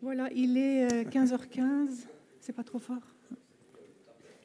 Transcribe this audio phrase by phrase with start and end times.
[0.00, 1.60] Voilà, il est 15h15.
[1.60, 1.86] Euh,
[2.40, 3.02] C'est pas trop fort.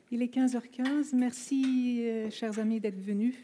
[0.09, 1.15] Il est 15h15.
[1.15, 3.35] Merci, euh, chers amis, d'être venus,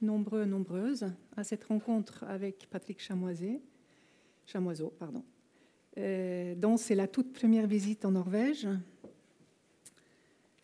[0.00, 3.60] nombreux, nombreuses, à cette rencontre avec Patrick Chamoiset,
[4.46, 4.90] Chamoiseau.
[4.98, 5.22] Pardon,
[5.98, 8.66] euh, dont c'est la toute première visite en Norvège.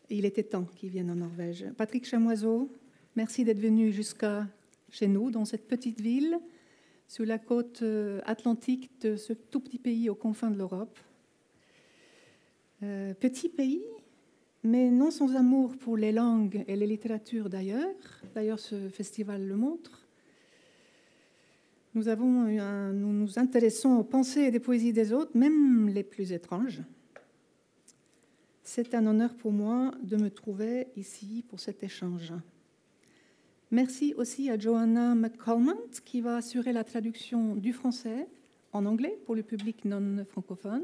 [0.08, 1.66] il était temps qu'il vienne en Norvège.
[1.76, 2.72] Patrick Chamoiseau,
[3.16, 4.46] merci d'être venu jusqu'à
[4.88, 6.40] chez nous, dans cette petite ville
[7.10, 10.96] sur la côte euh, atlantique de ce tout petit pays aux confins de l'Europe.
[12.84, 13.82] Euh, petit pays,
[14.62, 17.96] mais non sans amour pour les langues et les littératures d'ailleurs.
[18.32, 20.06] D'ailleurs, ce festival le montre.
[21.94, 22.44] Nous, avons
[22.92, 26.80] nous nous intéressons aux pensées et des poésies des autres, même les plus étranges.
[28.62, 32.32] C'est un honneur pour moi de me trouver ici pour cet échange.
[33.72, 38.26] Merci aussi à Joanna McColmont qui va assurer la traduction du français
[38.72, 40.82] en anglais pour le public non francophone.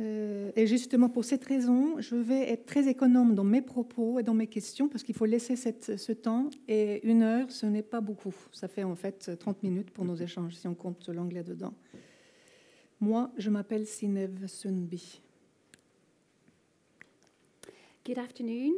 [0.00, 4.24] Euh, et justement pour cette raison, je vais être très économe dans mes propos et
[4.24, 6.50] dans mes questions parce qu'il faut laisser ce temps.
[6.66, 8.34] Et une heure, ce n'est pas beaucoup.
[8.50, 11.74] Ça fait en fait 30 minutes pour nos échanges si on compte l'anglais dedans.
[13.00, 15.20] Moi, je m'appelle Sinev Sunbi.
[18.04, 18.74] Good afternoon.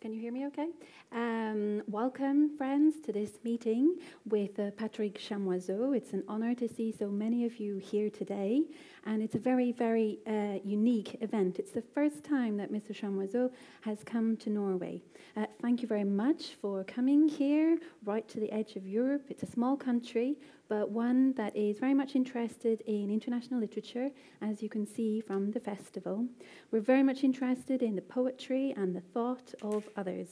[0.00, 0.68] Can you hear me okay?
[1.12, 5.94] Um, welcome, friends, to this meeting with uh, Patrick Chamoiseau.
[5.94, 8.62] It's an honor to see so many of you here today,
[9.04, 11.58] and it's a very, very uh, unique event.
[11.58, 12.98] It's the first time that Mr.
[12.98, 13.50] Chamoiseau
[13.82, 15.02] has come to Norway.
[15.36, 17.76] Uh, thank you very much for coming here,
[18.06, 19.26] right to the edge of Europe.
[19.28, 20.38] It's a small country,
[20.70, 24.08] but one that is very much interested in international literature,
[24.40, 26.24] as you can see from the festival.
[26.70, 30.28] We're very much interested in the poetry and the thought of others.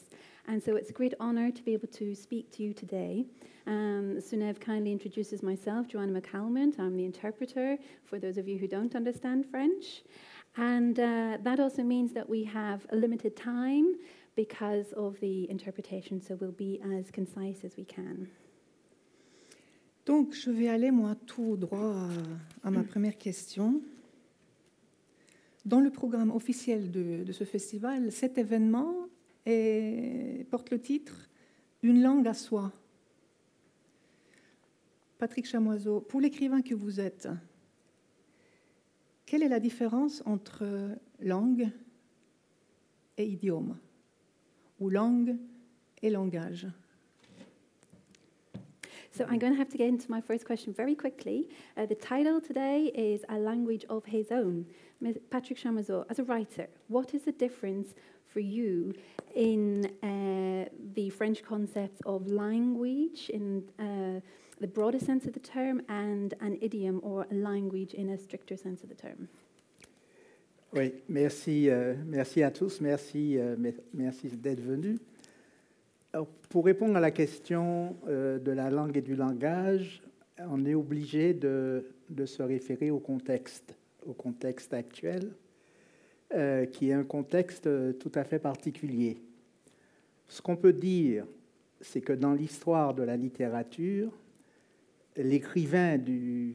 [0.47, 3.27] And so it's a great honor to be able to speak to you today.
[3.66, 6.78] Um, Sunev kindly introduces myself, Joanna McCalmont.
[6.78, 10.05] I'm the interpreter for those of you who don't understand French.
[10.56, 13.97] And uh, that also means that we have a limited time
[14.37, 18.28] because of the interpretation, so we'll be as concise as we can.
[20.08, 22.08] Donc, je vais aller, moi, tout droit
[22.62, 23.82] à, ma première question.
[25.66, 28.94] Dans le programme officiel de, ce festival, cet événement
[30.50, 31.28] porte le titre
[31.82, 32.72] Une langue à soi.
[35.18, 37.28] Patrick Chamoiseau, pour l'écrivain que vous êtes,
[39.26, 40.64] quelle est la différence entre
[41.20, 41.68] langue
[43.18, 43.76] et idiome?
[44.80, 45.36] Ou langue
[46.00, 46.66] et langage?
[49.18, 51.48] So I'm going to have to get into my first question very quickly.
[51.76, 54.64] Uh, the title today is A Language of His Own.
[55.30, 58.94] Patrick Chamoiseau, as a writer, what is the difference for you
[59.34, 64.20] in uh, the French concepts of language in uh,
[64.60, 68.56] the broader sense of the term and an idiom or a language in a stricter
[68.56, 69.28] sense of the term?
[70.72, 73.56] Oui, merci, euh, merci à tous, merci, euh,
[73.92, 75.00] merci d'être venus.
[76.48, 80.02] Pour répondre à la question euh, de la langue et du langage,
[80.38, 81.84] on est obligé de,
[82.24, 83.74] se référer au contexte,
[84.06, 85.32] au contexte actuel,
[86.34, 87.68] euh, qui est un contexte
[87.98, 89.18] tout à fait particulier.
[90.28, 91.26] Ce qu'on peut dire,
[91.80, 94.12] c'est que dans l'histoire de la littérature,
[95.16, 96.52] l'écrivain du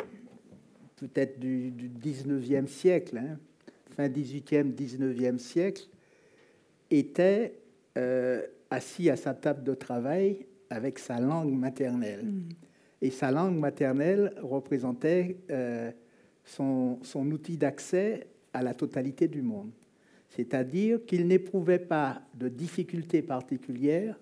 [0.97, 3.37] peut-être du, du 19e siècle, hein,
[3.91, 5.83] fin 18e, 19e siècle,
[6.89, 7.59] était
[7.97, 8.41] euh,
[8.73, 12.25] assis à sa table de travail avec sa langue maternelle.
[12.25, 12.49] Mm.
[13.01, 15.91] Et sa langue maternelle représentait euh,
[16.43, 19.71] son, son, outil d'accès à la totalité du monde.
[20.29, 24.19] C'est-à-dire qu'il n'éprouvait pas de difficultés particulières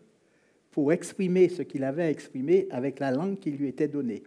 [0.71, 4.23] pour exprimer ce qu'il avait à exprimer avec la langue qui lui était donnée.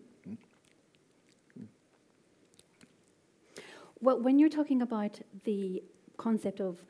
[4.00, 5.82] Well, when you're talking about the
[6.16, 6.84] concept of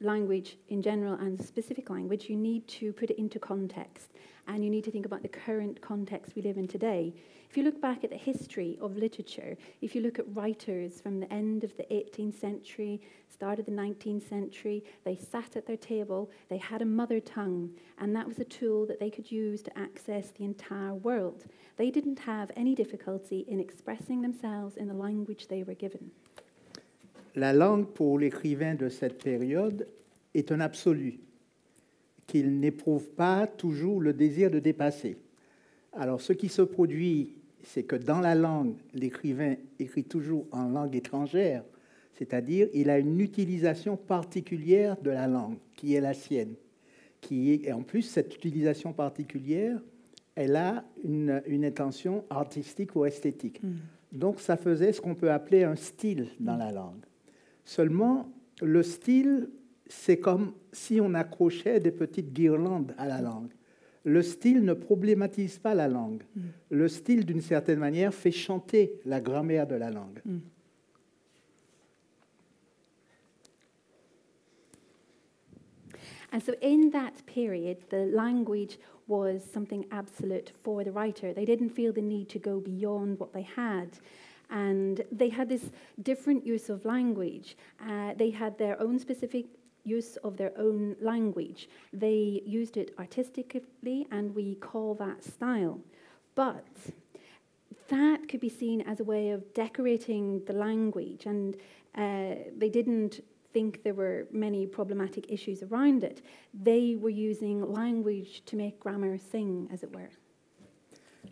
[0.00, 4.10] language in general and specific language, you need to put it into context
[4.46, 7.14] and you need to think about the current context we live in today.
[7.48, 11.20] If you look back at the history of literature, if you look at writers from
[11.20, 13.00] the end of the 18th century,
[13.32, 17.70] start of the 19th century, they sat at their table, they had a mother tongue,
[17.98, 21.44] and that was a tool that they could use to access the entire world.
[21.76, 26.10] They didn't have any difficulty in expressing themselves in the language they were given.
[27.34, 29.88] La langue pour l'écrivain de cette période
[30.34, 31.20] est un absolu
[32.26, 35.18] qu'il n'éprouve pas toujours le désir de dépasser.
[35.92, 40.96] Alors ce qui se produit, c'est que dans la langue, l'écrivain écrit toujours en langue
[40.96, 41.64] étrangère,
[42.14, 46.54] c'est-à-dire il a une utilisation particulière de la langue qui est la sienne.
[47.20, 49.80] Qui est, et en plus, cette utilisation particulière
[50.36, 53.60] elle a une, une intention artistique ou esthétique.
[54.12, 57.04] Donc ça faisait ce qu'on peut appeler un style dans la langue.
[57.64, 58.28] Seulement,
[58.60, 59.48] le style,
[59.86, 63.52] c'est comme si on accrochait des petites guirlandes à la langue.
[64.04, 66.22] Le style ne problématise pas la langue.
[66.70, 70.20] Le style, d'une certaine manière, fait chanter la grammaire de la langue.
[76.34, 81.32] And so, in that period, the language was something absolute for the writer.
[81.32, 84.00] They didn't feel the need to go beyond what they had.
[84.54, 85.70] And they had this
[86.02, 87.56] different use of language.
[87.90, 89.46] Uh, they had their own specific
[89.82, 91.68] use of their own language.
[91.92, 95.80] They used it artistically, and we call that style.
[96.36, 96.64] But
[97.88, 101.56] that could be seen as a way of decorating the language, and
[101.96, 103.20] uh, they didn't
[103.52, 106.22] think there were many problematic issues around it.
[106.52, 110.10] They were using language to make grammar sing, as it were.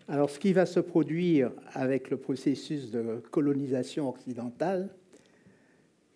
[0.09, 4.89] Alors, ce qui va se produire avec le processus de colonisation occidentale,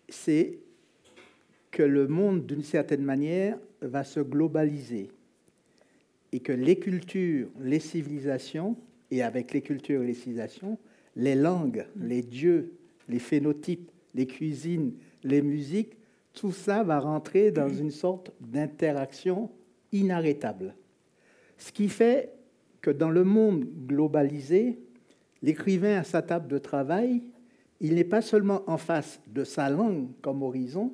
[0.09, 0.59] c'est
[1.71, 5.09] que le monde, d'une certaine manière, va se globaliser
[6.31, 8.75] et que les cultures, les civilisations,
[9.11, 10.77] et avec les cultures et les civilisations,
[11.15, 12.73] les langues, les dieux,
[13.07, 14.93] les phénotypes, les cuisines,
[15.23, 15.93] les musiques,
[16.33, 19.49] tout ça va rentrer dans une sorte d'interaction
[19.91, 20.75] inarrêtable.
[21.57, 22.36] Ce qui fait
[22.91, 24.79] dans le monde globalisé,
[25.41, 27.23] l'écrivain à sa table de travail,
[27.79, 30.93] il n'est pas seulement en face de sa langue comme horizon,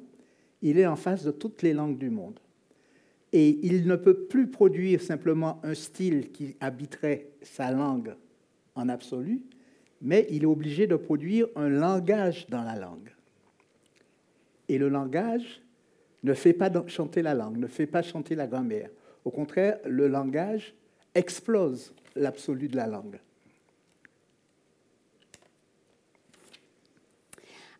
[0.61, 2.39] il est en face de toutes les langues du monde.
[3.31, 8.15] Et il ne peut plus produire simplement un style qui habiterait sa langue
[8.75, 9.41] en absolu,
[10.01, 13.11] mais il est obligé de produire un langage dans la langue.
[14.69, 15.61] Et le langage
[16.23, 18.89] ne fait pas chanter la langue, ne fait pas chanter la grammaire.
[19.25, 20.73] Au contraire, le langage
[21.15, 23.19] explose l'absolu de la langue.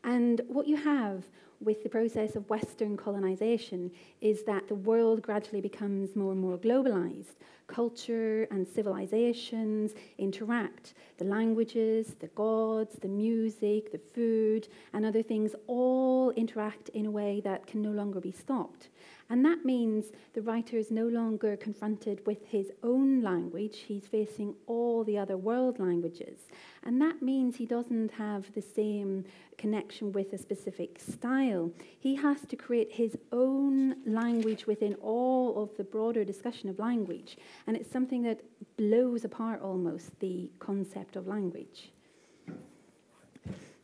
[0.03, 1.23] And what you have
[1.61, 3.89] with the process of Western colonization
[4.19, 7.35] is that the world gradually becomes more and more globalized.
[7.67, 10.93] Culture and civilizations interact.
[11.17, 17.11] The languages, the gods, the music, the food, and other things all interact in a
[17.11, 18.89] way that can no longer be stopped.
[19.29, 24.53] And that means the writer is no longer confronted with his own language, he's facing
[24.67, 26.47] all the other world languages.
[26.83, 29.25] And that means he doesn't have the same
[29.57, 31.71] connection with a specific style.
[31.99, 37.37] He has to create his own language within all of the broader discussion of language.
[37.65, 38.41] And it's something that
[38.77, 41.91] blows apart almost the concept of language.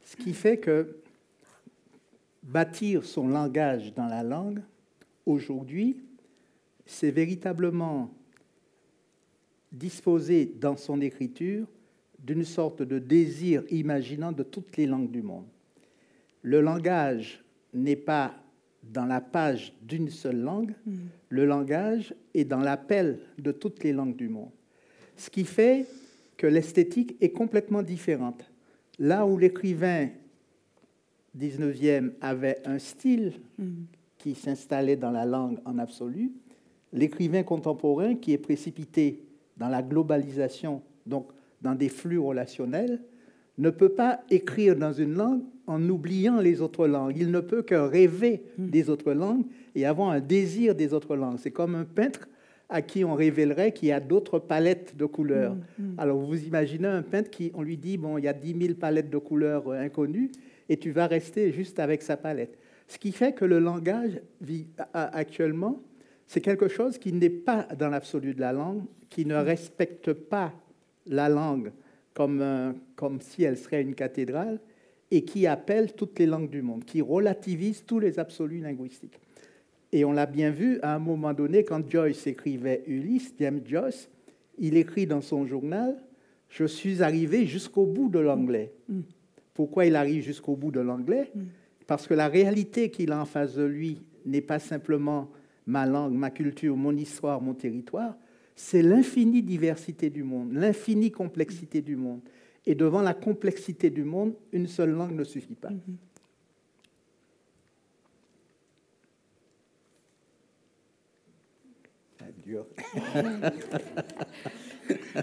[0.04, 0.96] Ce qui fait que
[2.44, 4.64] bâtir son langage dans la langue,
[5.30, 5.98] aujourd'hui,
[6.86, 8.12] c'est véritablement
[9.72, 11.68] disposer dans son écriture
[12.18, 15.46] d'une sorte de désir imaginant de toutes les langues du monde.
[16.42, 17.44] Le langage
[17.74, 18.36] n'est pas
[18.84, 20.98] dans la page d'une seule langue, mm.
[21.30, 24.52] le langage est dans l'appel de toutes les langues du monde.
[25.16, 25.86] Ce qui fait
[26.38, 28.50] que l'esthétique est complètement différente.
[28.98, 30.10] Là où l'écrivain
[31.38, 33.84] 19e avait un style mm.
[34.20, 36.32] Qui s'installait dans la langue en absolu,
[36.94, 39.24] l'écrivain contemporain qui est précipité
[39.58, 41.30] dans la globalisation, donc
[41.62, 43.02] dans des flux relationnels,
[43.58, 47.16] ne peut pas écrire dans une langue en oubliant les autres langues.
[47.18, 48.70] Il ne peut que rêver hmm.
[48.70, 49.44] des autres langues
[49.76, 51.38] et avoir un désir des autres langues.
[51.40, 52.28] C'est comme un peintre
[52.70, 55.56] à qui on révélerait qu'il y a d'autres palettes de couleurs.
[55.56, 55.96] Hmm, hmm.
[55.98, 58.74] Alors vous imaginez un peintre qui, on lui dit, bon, il y a 10 000
[58.76, 60.32] palettes de couleurs euh, inconnues,
[60.70, 62.58] et tu vas rester juste avec sa palette.
[62.90, 65.80] Ce qui fait que le langage vit actuellement,
[66.28, 70.52] c'est quelque chose qui n'est pas dans l'absolu de la langue, qui ne respecte pas
[71.06, 71.72] la langue
[72.14, 74.60] comme, comme si elle serait une cathédrale,
[75.12, 79.20] et qui appelle toutes les langues du monde, qui relativise tous les absolus linguistiques.
[79.92, 84.10] Et on l'a bien vu à un moment donné, quand Joyce écrivait Ulysse, James Joyce,
[84.58, 85.96] il écrit dans son journal
[86.50, 88.72] Je suis arrivé jusqu'au bout de l'anglais.
[88.88, 89.02] Mm.
[89.54, 91.32] Pourquoi il arrive jusqu'au bout de l'anglais?
[91.34, 91.42] Mm.
[91.90, 95.32] Parce que la réalité qu'il a en face de lui n'est pas simplement
[95.66, 98.16] ma langue, ma culture, mon histoire, mon territoire,
[98.56, 102.22] c'est l'infinie diversité du monde, l'infinie complexité du monde.
[102.68, 105.72] Et devant la complexité du monde, une seule langue ne suffit pas.
[105.72, 105.96] Mm-hmm.
[112.46, 112.68] dur.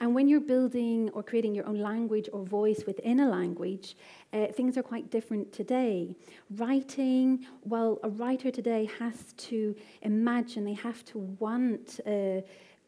[0.00, 3.96] And when you're building or creating your own language or voice within a language,
[4.32, 6.16] uh, things are quite different today.
[6.56, 12.00] Writing, well, a writer today has to imagine, they have to want.
[12.06, 12.40] Uh,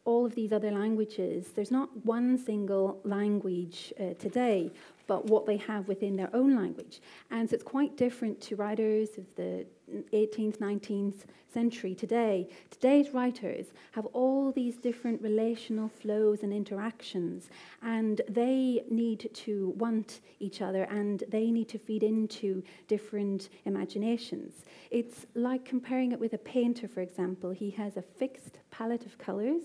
[0.05, 4.69] all of these other languages, there's not one single language uh, today,
[5.07, 7.01] but what they have within their own language.
[7.31, 9.65] And so it's quite different to writers of the
[10.13, 12.47] 18th, 19th century today.
[12.71, 17.49] Today's writers have all these different relational flows and interactions,
[17.83, 24.65] and they need to want each other and they need to feed into different imaginations.
[24.89, 27.51] It's like comparing it with a painter, for example.
[27.51, 29.63] He has a fixed palette of colors,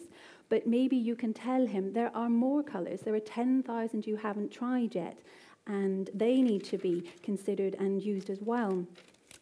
[0.48, 3.00] but maybe you can tell him there are more colors.
[3.00, 5.18] There are 10,000 you haven't tried yet,
[5.66, 8.86] and they need to be considered and used as well.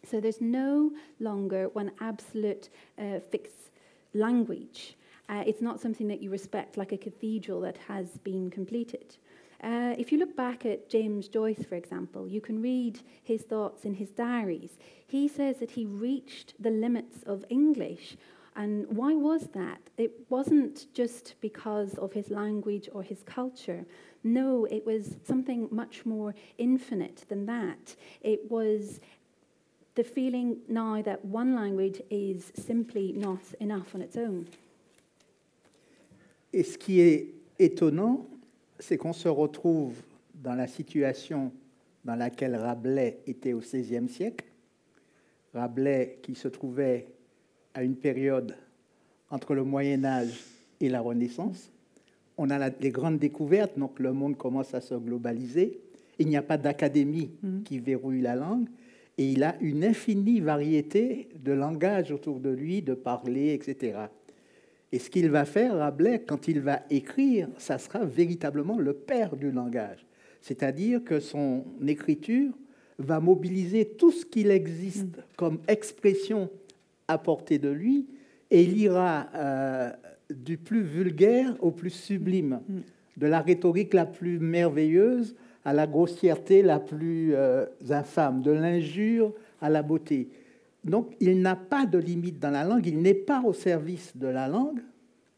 [0.04, 3.70] So there's no longer one absolute uh, fixed
[4.14, 4.96] language.
[5.28, 9.16] Uh, it's not something that you respect like a cathedral that has been completed.
[9.62, 13.84] Uh, if you look back at James Joyce, for example, you can read his thoughts
[13.84, 14.78] in his diaries.
[15.06, 18.16] He says that he reached the limits of English.
[18.56, 19.80] And why was that?
[19.98, 23.84] It wasn't just because of his language or his culture.
[24.24, 27.94] No, it was something much more infinite than that.
[28.22, 29.00] It was
[29.94, 34.46] the feeling now that one language is simply not enough on its own.
[36.52, 38.26] Et ce qui est étonnant,
[38.78, 40.02] c'est qu'on se retrouve
[40.34, 41.52] dans la situation
[42.04, 44.46] dans laquelle Rabelais était au XVIe siècle.
[45.52, 47.08] Rabelais qui se trouvait
[47.76, 48.56] à une période
[49.30, 50.42] entre le Moyen Âge
[50.80, 51.70] et la Renaissance.
[52.38, 55.78] On a la, les grandes découvertes, donc le monde commence à se globaliser.
[56.18, 57.62] Il n'y a pas d'académie Mhm.
[57.64, 58.66] qui verrouille la langue.
[59.18, 63.98] Et il a une infinie variété de langages autour de lui, de parler, etc.
[64.92, 69.36] Et ce qu'il va faire, Rabelais, quand il va écrire, ça sera véritablement le père
[69.36, 70.06] du langage.
[70.40, 72.52] C'est-à-dire que son écriture
[72.98, 76.48] va mobiliser tout ce qu'il existe comme expression
[77.08, 78.06] à portée de lui,
[78.50, 79.90] et il ira euh,
[80.30, 82.80] du plus vulgaire au plus sublime, Mm.
[83.16, 85.34] de la rhétorique la plus merveilleuse
[85.64, 90.28] à la grossièreté la plus euh, infâme, de l'injure à la beauté.
[90.84, 94.28] Donc il n'a pas de limite dans la langue, il n'est pas au service de
[94.28, 94.80] la langue,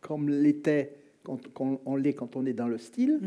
[0.00, 3.20] comme l'était quand, quand on l'est quand on est dans le style.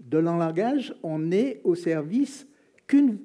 [0.00, 2.46] De l'en langage, on est au service
[2.86, 3.18] qu'une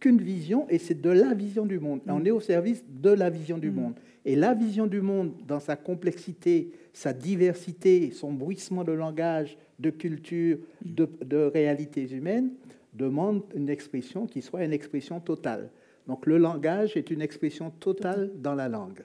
[0.00, 2.00] qu'une vision, et c'est de la vision du monde.
[2.06, 3.74] On est au service de la vision du Mm.
[3.74, 3.94] monde.
[4.24, 9.90] Et la vision du monde, dans sa complexité, sa diversité, son bruissement de langage, de
[9.90, 12.50] culture, de, de réalités humaines,
[12.92, 15.70] demande une expression qui soit une expression totale.
[16.06, 19.00] Donc le langage est une expression totale dans la langue.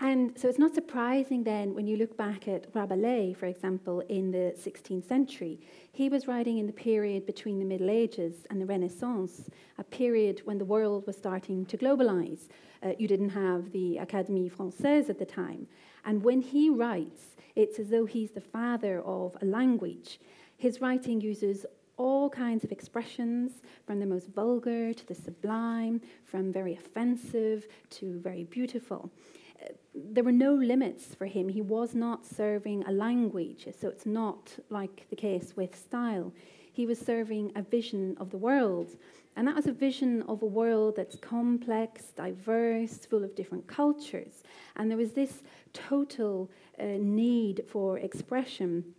[0.00, 4.30] And so it's not surprising then when you look back at Rabelais, for example, in
[4.30, 5.58] the 16th century.
[5.90, 10.42] He was writing in the period between the Middle Ages and the Renaissance, a period
[10.44, 12.48] when the world was starting to globalize.
[12.80, 15.66] Uh, you didn't have the Académie Française at the time.
[16.04, 20.20] And when he writes, it's as though he's the father of a language.
[20.56, 23.50] His writing uses all kinds of expressions,
[23.84, 29.10] from the most vulgar to the sublime, from very offensive to very beautiful.
[30.12, 31.48] There were no limits for him.
[31.48, 36.32] He was not serving a language, so it's not like the case with style.
[36.72, 38.96] He was serving a vision of the world.
[39.36, 44.42] And that was a vision of a world that's complex, diverse, full of different cultures.
[44.76, 48.94] And there was this total uh, need for expression.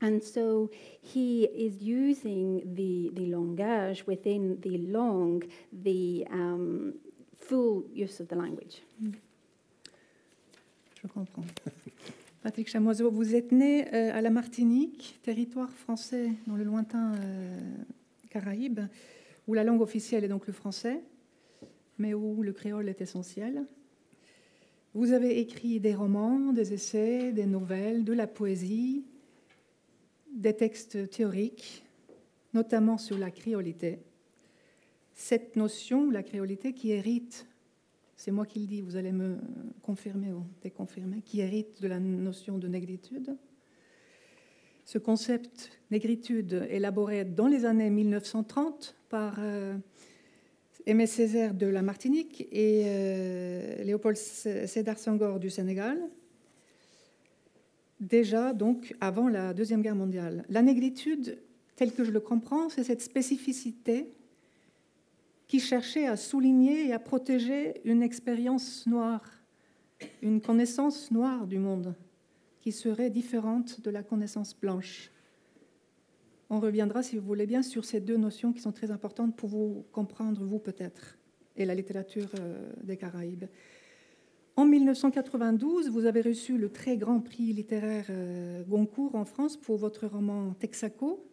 [0.00, 0.70] And so
[1.02, 5.42] he is using the, the langage within the long,
[5.72, 6.94] the um,
[7.38, 8.82] full use of the language.
[11.02, 11.44] Je comprends.
[12.42, 17.58] Patrick Chamoiseau, vous êtes né euh, à la Martinique, territoire français dans le lointain euh,
[18.28, 18.80] Caraïbe,
[19.48, 21.00] où la langue officielle est donc le français,
[21.96, 23.64] mais où le créole est essentiel.
[24.92, 29.04] Vous avez écrit des romans, des essais, des nouvelles, de la poésie,
[30.34, 31.82] des textes théoriques,
[32.52, 34.00] notamment sur la créolité.
[35.14, 37.46] Cette notion, la créolité, qui hérite
[38.20, 39.38] c'est moi qui le dis, vous allez me
[39.80, 43.34] confirmer ou déconfirmer, qui hérite de la notion de négritude.
[44.84, 49.74] Ce concept négritude, élaboré dans les années 1930 par euh,
[50.84, 55.98] Aimé Césaire de la Martinique et euh, Léopold Sédar Senghor du Sénégal,
[58.00, 60.44] déjà donc avant la Deuxième Guerre mondiale.
[60.50, 61.38] La négritude,
[61.74, 64.12] telle que je le comprends, c'est cette spécificité
[65.50, 69.28] qui cherchait à souligner et à protéger une expérience noire,
[70.22, 71.96] une connaissance noire du monde,
[72.60, 75.10] qui serait différente de la connaissance blanche.
[76.50, 79.48] On reviendra, si vous voulez bien, sur ces deux notions qui sont très importantes pour
[79.48, 81.18] vous comprendre, vous peut-être,
[81.56, 83.46] et la littérature euh, des Caraïbes.
[84.54, 89.78] En 1992, vous avez reçu le très grand prix littéraire euh, Goncourt en France pour
[89.78, 91.28] votre roman Texaco,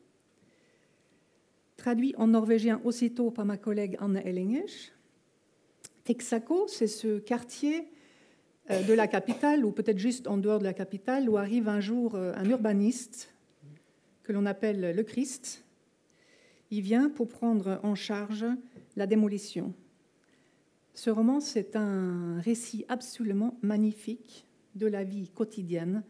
[1.78, 4.92] traduit en norvégien aussitôt par ma collègue Anna Ellinges.
[6.04, 7.88] Texaco, c'est ce quartier
[8.72, 11.80] euh, de la capitale, ou peut-être juste en dehors de la capitale, où arrive un
[11.80, 13.34] jour euh, un urbaniste
[14.24, 15.64] que l'on appelle le Christ.
[16.72, 18.46] Il vient pour prendre en charge
[18.98, 19.74] la démolition.
[20.94, 26.04] Ce roman, c'est un récit absolument magnifique de la vie quotidienne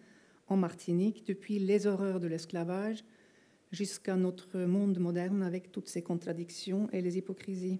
[0.48, 3.04] en Martinique, depuis les horreurs de l'esclavage
[3.72, 7.80] jusqu'à notre monde moderne avec toutes ses contradictions et les hypocrisies.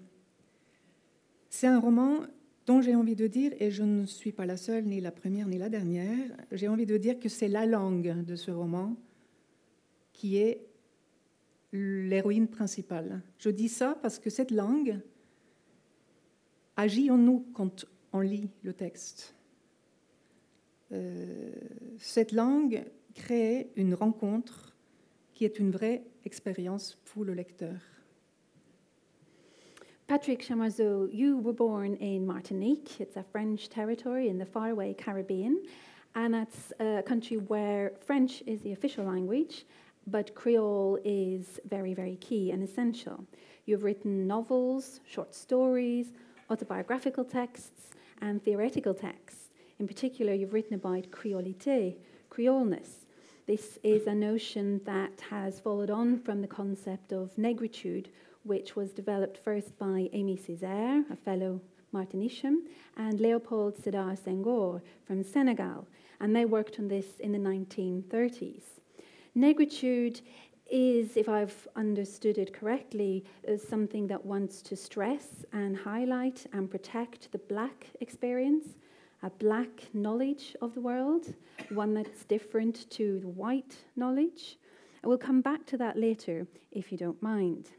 [1.50, 2.22] C'est un roman
[2.66, 5.48] dont j'ai envie de dire, et je ne suis pas la seule, ni la première,
[5.48, 8.96] ni la dernière, j'ai envie de dire que c'est la langue de ce roman
[10.12, 10.68] qui est
[11.72, 13.22] l'héroïne principale.
[13.38, 15.00] Je dis ça parce que cette langue
[16.76, 19.36] agit en nous quand on lit le texte.
[20.92, 21.52] Euh,
[22.00, 24.77] cette langue crée une rencontre
[25.38, 27.80] qui est une vraie expérience pour le lecteur.
[30.08, 33.00] Patrick Chamoiseau, you were born in Martinique.
[33.00, 35.62] It's a French territory in the faraway Caribbean,
[36.16, 39.68] and that's a country where French is the official language,
[40.08, 43.24] but Creole is very, very key and essential.
[43.68, 46.14] You've written novels, short stories,
[46.50, 47.92] autobiographical texts,
[48.22, 49.52] and theoretical texts.
[49.78, 51.98] In particular, you've written about Creolité,
[52.32, 53.06] Creoleness,
[53.48, 58.08] this is a notion that has followed on from the concept of negritude,
[58.44, 61.62] which was developed first by Amy Césaire, a fellow
[61.94, 62.58] Martinician,
[62.98, 65.88] and Leopold Sedar Senghor from Senegal,
[66.20, 68.64] and they worked on this in the 1930s.
[69.36, 70.20] Negritude
[70.70, 76.70] is, if I've understood it correctly, is something that wants to stress and highlight and
[76.70, 78.76] protect the black experience
[79.24, 81.34] a black knowledge of the world,
[81.70, 84.58] one that's different to the white knowledge.
[85.02, 87.70] And we'll come back to that later, if you don't mind.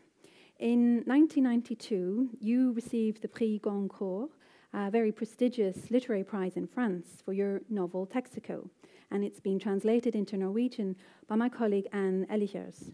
[0.58, 4.30] In 1992, you received the Prix Goncourt,
[4.72, 8.68] a very prestigious literary prize in France, for your novel Texaco,
[9.10, 10.96] and it's been translated into Norwegian
[11.28, 12.92] by my colleague Anne Elichers.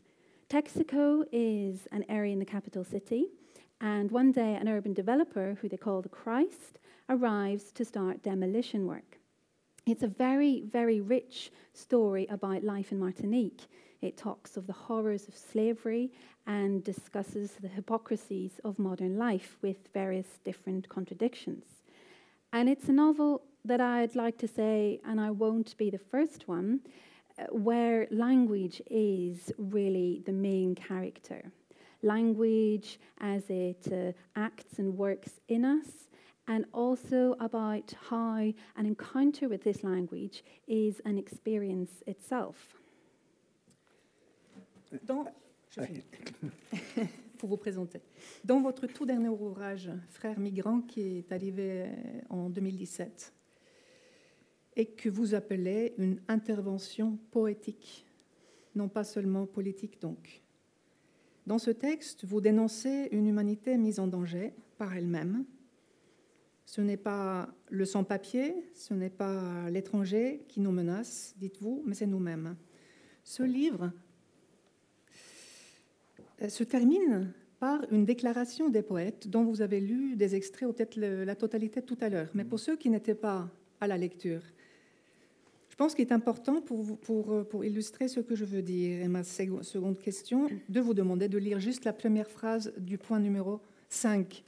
[0.50, 3.28] Texaco is an area in the capital city,
[3.80, 8.86] and one day an urban developer, who they call the Christ, arrives to start demolition
[8.86, 9.18] work.
[9.86, 13.66] It's a very, very rich story about life in Martinique.
[14.00, 16.10] It talks of the horrors of slavery
[16.46, 21.64] and discusses the hypocrisies of modern life with various different contradictions.
[22.52, 26.48] And it's a novel that I'd like to say, and I won't be the first
[26.48, 26.80] one,
[27.38, 31.50] uh, where language is really the main character.
[32.04, 36.10] Language as it uh, acts and works in us,
[36.46, 42.76] and also about how an encounter with this language is an experience itself.
[45.06, 45.24] Dans,
[47.38, 48.02] pour vous présenter.
[48.44, 51.86] Dans votre tout dernier ouvrage, Frères migrants, qui est arrivé
[52.28, 53.32] en 2017,
[54.76, 58.06] et que vous appelez une intervention poétique,
[58.74, 60.43] non pas seulement politique donc.
[61.46, 65.44] Dans ce texte, vous dénoncez une humanité mise en danger par elle-même,
[66.66, 72.06] ce n'est pas le sans-papier, ce n'est pas l'étranger qui nous menace, dites-vous, mais c'est
[72.06, 72.56] nous-mêmes.
[73.22, 73.92] Ce livre
[76.42, 80.72] euh, se termine par une déclaration des poètes dont vous avez lu des extraits, ou
[80.72, 82.30] peut-être la totalité tout à l'heure.
[82.34, 84.42] Mais pour ceux qui n'étaient pas à la lecture,
[85.74, 89.08] je pense qu'il est important pour, pour, pour, illustrer ce que je veux dire, et
[89.08, 93.60] ma seconde question, de vous demander de lire juste la première phrase du point numéro
[93.88, 94.44] 5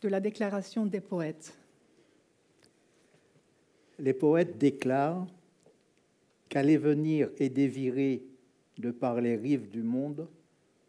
[0.00, 1.52] de la déclaration des poètes.
[3.98, 5.26] Les poètes déclarent
[6.48, 8.22] qu'aller venir et dévirer
[8.78, 10.28] de par les rives du monde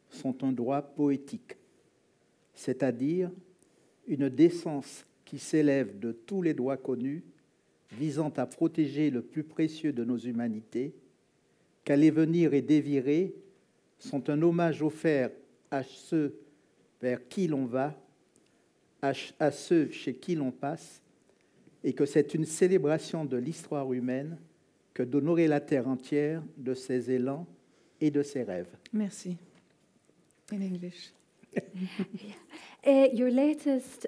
[0.10, 1.58] sont un droit poétique,
[2.54, 3.30] c'est-à-dire
[4.08, 7.26] une décence qui s'élève de tous les droits connus
[7.92, 10.94] visant à protéger le plus précieux de nos humanités,
[11.84, 13.34] qu'aller venir et dévirer
[14.00, 15.32] sont un hommage offert
[15.70, 16.36] à ceux
[17.02, 17.98] vers qui l'on va,
[19.02, 21.02] à ceux chez qui l'on passe,
[21.84, 24.38] et que c'est une célébration de l'histoire humaine
[24.94, 27.48] que d'honorer la terre entière de ses élans
[28.00, 28.76] et de ses rêves.
[28.94, 29.38] Merci.
[30.52, 31.14] In English.
[32.84, 34.08] Uh, your latest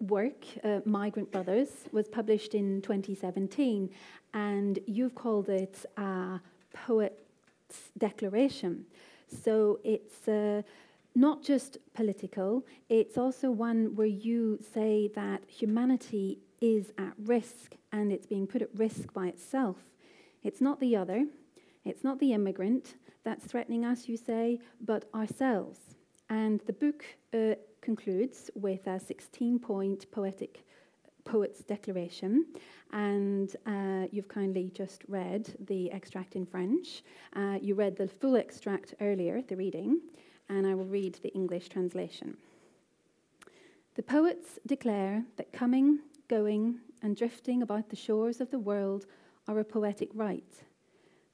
[0.00, 3.90] work, uh, Migrant Brothers, was published in 2017,
[4.34, 6.40] and you've called it a
[6.72, 8.86] poet's declaration.
[9.28, 10.62] So it's uh,
[11.14, 18.12] not just political, it's also one where you say that humanity is at risk and
[18.12, 19.76] it's being put at risk by itself.
[20.42, 21.26] It's not the other,
[21.84, 25.78] it's not the immigrant that's threatening us, you say, but ourselves.
[26.30, 30.64] And the book uh, concludes with a 16 point poetic
[31.24, 32.46] poet's declaration,
[32.92, 37.02] and uh, you've kindly just read the extract in French.
[37.34, 40.00] Uh, you read the full extract earlier, the reading,
[40.48, 42.36] and I will read the English translation.
[43.96, 49.06] The poets declare that coming, going, and drifting about the shores of the world
[49.48, 50.62] are a poetic right.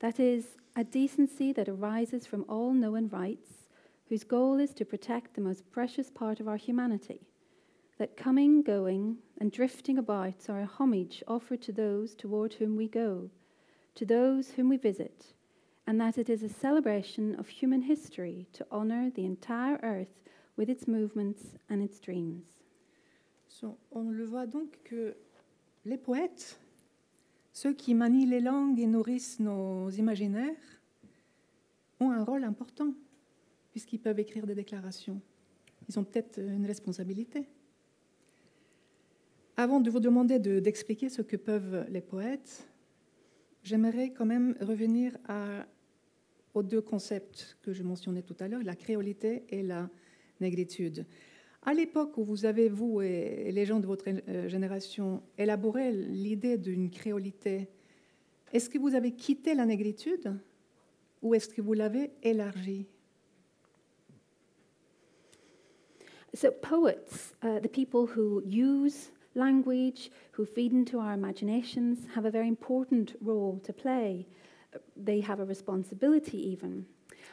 [0.00, 3.55] That is, a decency that arises from all known rights,
[4.08, 7.20] whose goal is to protect the most precious part of our humanity.
[7.98, 12.88] That coming, going, and drifting about are a homage offered to those toward whom we
[12.88, 13.30] go,
[13.94, 15.34] to those whom we visit,
[15.86, 20.20] and that it is a celebration of human history to honor the entire earth
[20.56, 22.46] with its movements and its dreams.
[23.48, 25.14] So, on le voit donc que
[25.84, 26.58] les poètes,
[27.52, 30.56] ceux qui manient les langues et nourrissent nos imaginaires,
[32.00, 32.92] ont un rôle important,
[33.76, 35.20] puisqu'ils peuvent écrire des déclarations.
[35.86, 37.46] Ils ont peut-être une responsabilité.
[39.54, 42.66] Avant de vous demander de- d'expliquer ce que peuvent les poètes,
[43.62, 45.18] j'aimerais quand même revenir
[46.54, 49.90] aux deux concepts que je mentionnais tout à l'heure, la créolité et la
[50.40, 51.04] négritude.
[51.60, 55.92] À l'époque où vous avez, vous et et les gens de votre euh, génération, élaboré
[55.92, 57.68] l'idée d'une créolité,
[58.54, 60.34] est-ce que vous avez quitté la négritude
[61.20, 62.86] ou est-ce que vous l'avez élargie?
[66.36, 72.30] So, poets, uh, the people who use language, who feed into our imaginations, have a
[72.30, 74.26] very important role to play.
[74.94, 76.84] They have a responsibility, even.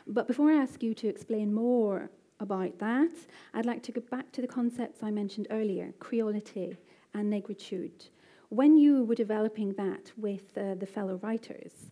[0.07, 3.11] But before I ask you to explain more about that,
[3.53, 6.77] I'd like to go back to the concepts I mentioned earlier creolity
[7.13, 8.07] and negritude.
[8.47, 11.91] When you were developing that with uh, the fellow writers,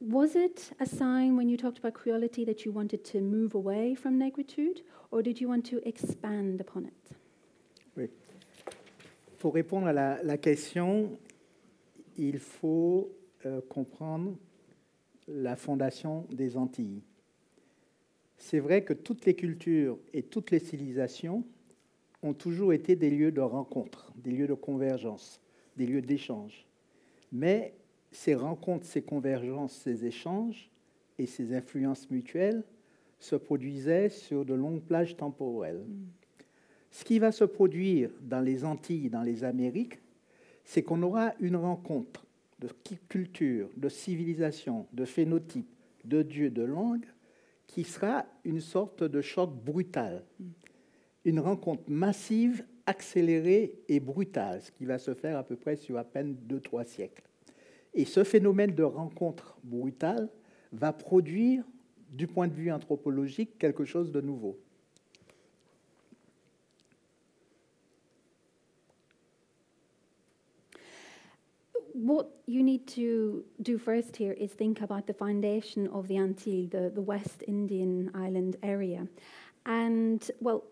[0.00, 3.94] was it a sign when you talked about creolity that you wanted to move away
[3.94, 7.16] from negritude, or did you want to expand upon it?
[7.96, 8.08] Oui.
[9.38, 11.18] Pour répondre à la, la question,
[12.16, 13.10] il faut
[13.46, 14.36] euh, comprendre
[15.28, 17.02] la fondation des Antilles.
[18.36, 21.44] C'est vrai que toutes les cultures et toutes les civilisations
[22.22, 25.40] ont toujours été des lieux de rencontre, des lieux de convergence,
[25.76, 26.66] des lieux d'échange.
[27.30, 27.74] Mais
[28.10, 30.70] ces rencontres, ces convergences, ces échanges
[31.18, 32.64] et ces influences mutuelles
[33.18, 35.84] se produisaient sur de longues plages temporelles.
[36.90, 40.00] Ce qui va se produire dans les Antilles, dans les Amériques,
[40.64, 42.26] c'est qu'on aura une rencontre
[42.60, 42.68] de
[43.08, 45.68] culture, de civilisation, de phénotype,
[46.04, 47.06] de dieu, de langue,
[47.66, 50.24] qui sera une sorte de choc brutal.
[51.24, 55.98] Une rencontre massive, accélérée et brutale, ce qui va se faire à peu près sur
[55.98, 57.27] à peine deux, trois siècles.
[57.98, 60.28] Et ce phénomène de rencontre brutale
[60.70, 61.64] va produire,
[62.12, 64.56] du point de vue anthropologique, quelque chose de nouveau.
[71.92, 76.68] What you need to do first here is think about the foundation of the Antilles,
[76.70, 79.08] the, the West Indian island area.
[79.66, 80.62] And, well,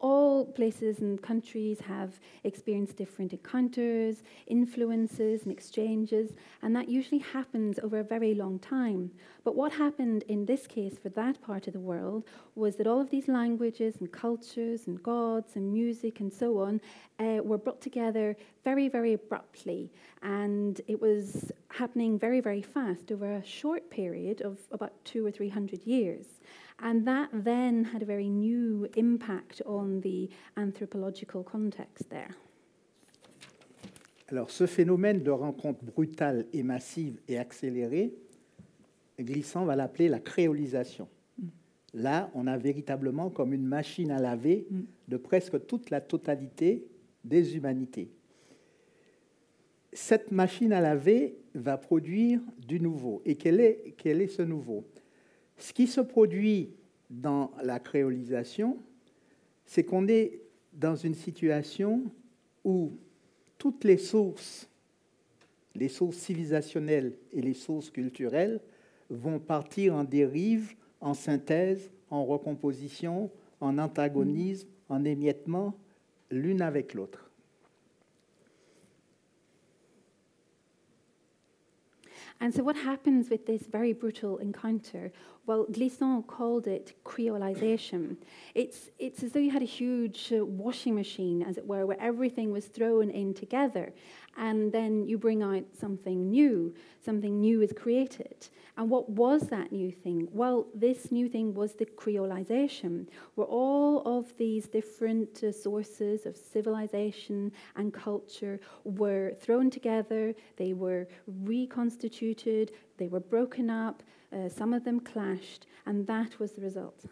[0.00, 6.30] all places and countries have experienced different encounters, influences, and exchanges,
[6.62, 9.10] and that usually happens over a very long time.
[9.44, 13.00] But what happened in this case for that part of the world was that all
[13.00, 16.80] of these languages and cultures and gods and music and so on
[17.18, 19.90] uh, were brought together very, very abruptly,
[20.22, 25.30] and it was happening very, very fast over a short period of about two or
[25.30, 26.26] three hundred years.
[26.80, 32.30] And that then had a very new impact on the anthropological context there.
[34.30, 38.12] Alors, ce phénomène de rencontre brutale et massive et accélérée,
[39.18, 41.08] Glissant va l'appeler la créolisation.
[41.94, 44.68] Là, on a véritablement comme une machine à laver
[45.08, 46.86] de presque toute la totalité
[47.24, 48.10] des humanités.
[49.92, 53.22] Cette machine à laver va produire du nouveau.
[53.24, 54.84] Et quel est, ce nouveau?
[55.56, 56.70] Ce qui se produit
[57.10, 58.78] dans la créolisation,
[59.66, 60.40] c'est qu'on est
[60.72, 62.04] dans une situation
[62.64, 62.92] où
[63.56, 64.68] toutes les sources,
[65.74, 68.60] les sources civilisationnelles et les sources culturelles,
[69.10, 75.74] vont partir en dérive, en synthèse, en recomposition, en antagonisme, en émiettement
[76.30, 77.27] l'une avec l'autre.
[82.40, 85.12] And so, what happens with this very brutal encounter?
[85.46, 88.16] Well, Glisson called it creolization.
[88.54, 92.00] It's, it's as though you had a huge uh, washing machine, as it were, where
[92.00, 93.92] everything was thrown in together
[94.38, 96.72] and then you bring out something new,
[97.04, 98.48] something new is created.
[98.78, 100.28] And what was that new thing?
[100.32, 106.36] Well, this new thing was the creolization, where all of these different uh, sources of
[106.36, 114.72] civilization and culture were thrown together, they were reconstituted, they were broken up, uh, some
[114.72, 117.04] of them clashed, and that was the result.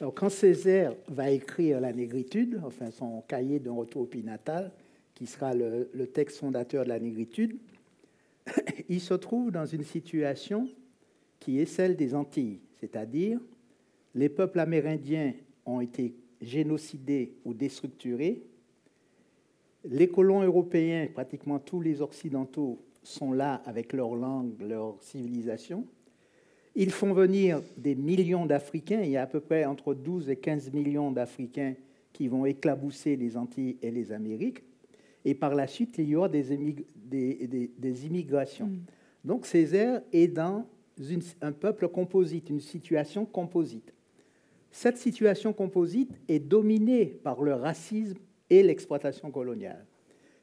[0.00, 4.70] Alors, quand Césaire va écrire la négritude, enfin son cahier d'un retour au pays natal,
[5.14, 7.58] qui sera le, texte fondateur de la négritude,
[8.88, 10.68] il se trouve dans une situation
[11.38, 13.40] qui est celle des Antilles, c'est-à-dire
[14.14, 15.34] les peuples amérindiens
[15.64, 18.42] ont été génocidés ou déstructurés,
[19.84, 25.86] les colons européens, pratiquement tous les occidentaux, sont là avec leur langue, leur civilisation.
[26.76, 30.36] Ils font venir des millions d'Africains, il y a à peu près entre 12 et
[30.36, 31.74] 15 millions d'Africains
[32.12, 34.62] qui vont éclabousser les Antilles et les Amériques.
[35.24, 36.52] Et par la suite, il y aura des,
[37.10, 38.66] des, immigrations.
[38.66, 38.80] Mm.
[39.24, 40.66] Donc Césaire est dans
[41.40, 43.92] un peuple composite, une situation composite.
[44.70, 48.18] Cette situation composite est dominée par le racisme
[48.48, 49.84] et l'exploitation coloniale.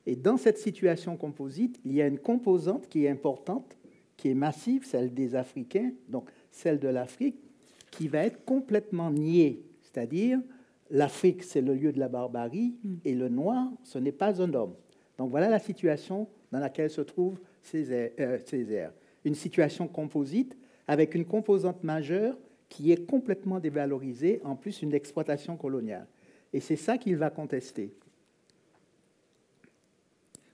[0.05, 3.77] Et dans cette situation composite, il y a une composante qui est importante,
[4.15, 7.37] qui est massive, celle des Africains, donc celle de l'Afrique,
[7.91, 10.39] qui va être complètement niée, c'est-à-dire
[10.89, 12.95] l'Afrique, c'est le lieu de la barbarie, mm.
[13.05, 14.75] et le noir, ce n'est pas un homme.
[15.17, 17.39] Donc voilà la situation dans laquelle se trouve
[17.73, 18.91] euh, Césaire.
[19.25, 20.57] Une situation composite
[20.87, 22.37] avec une composante majeure
[22.69, 26.07] qui est complètement dévalorisée, en plus une exploitation coloniale.
[26.53, 27.93] Et c'est ça qu'il va contester.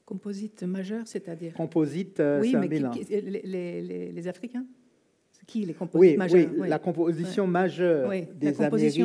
[0.05, 1.53] Composite majeure, c'est-à-dire?
[1.53, 4.65] Composite, euh, oui, mais les, Africains?
[5.47, 9.01] Qui les composites oui, oui, la composition majeure des Amériques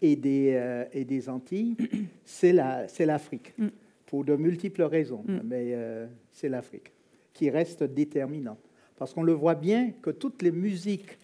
[0.00, 1.76] et, des, euh, et des Antilles,
[2.24, 3.70] c'est l'Afrique, la, mm.
[4.06, 5.40] Pour de multiples raisons, mm.
[5.44, 6.92] mais euh, c'est l'Afrique
[7.32, 8.58] qui reste déterminante.
[8.96, 11.18] Parce qu'on le voit bien que toutes les musiques,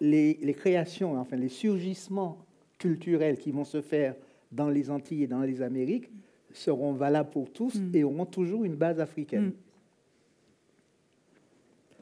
[0.00, 2.44] les, les, créations, enfin les surgissements
[2.78, 4.16] culturels qui vont se faire
[4.50, 6.10] dans les Antilles et dans les Amériques
[6.52, 7.94] seront valables pour tous mm.
[7.94, 9.52] et auront toujours une base africaine.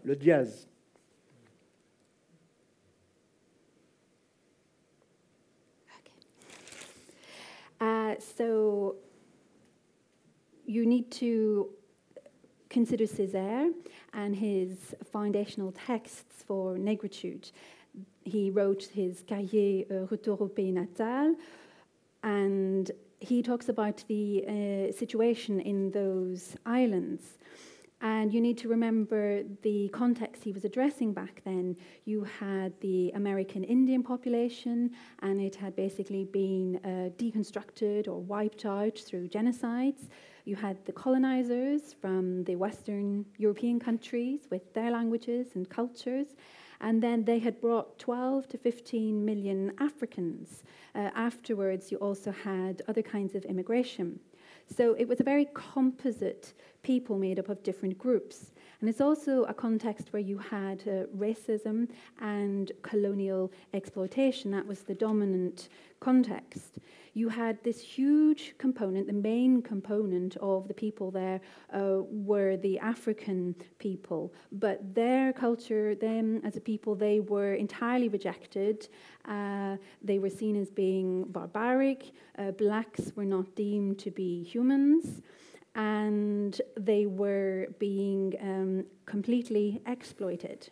[0.02, 0.68] Le jazz.
[7.80, 8.96] Uh, so
[10.66, 11.68] you need to
[12.70, 13.72] consider Césaire
[14.12, 17.52] and his foundational texts for negritude.
[18.24, 21.36] He wrote his Cahier uh, Retour au pays natal,
[22.22, 27.38] and he talks about the uh, situation in those islands.
[28.04, 31.74] And you need to remember the context he was addressing back then.
[32.04, 34.90] You had the American Indian population,
[35.20, 40.10] and it had basically been uh, deconstructed or wiped out through genocides.
[40.44, 46.26] You had the colonizers from the Western European countries with their languages and cultures.
[46.82, 50.62] And then they had brought 12 to 15 million Africans.
[50.94, 54.20] Uh, afterwards, you also had other kinds of immigration.
[54.66, 58.52] So it was a very composite people made up of different groups.
[58.84, 61.88] And it's also a context where you had uh, racism
[62.20, 64.50] and colonial exploitation.
[64.50, 65.70] That was the dominant
[66.00, 66.80] context
[67.14, 71.40] you had this huge component, the main component of the people there
[71.72, 78.08] uh, were the African people, but their culture, them as a people, they were entirely
[78.08, 78.88] rejected.
[79.26, 82.12] Uh, they were seen as being barbaric.
[82.36, 85.22] Uh, blacks were not deemed to be humans.
[85.74, 90.70] And they were being um, completely exploited.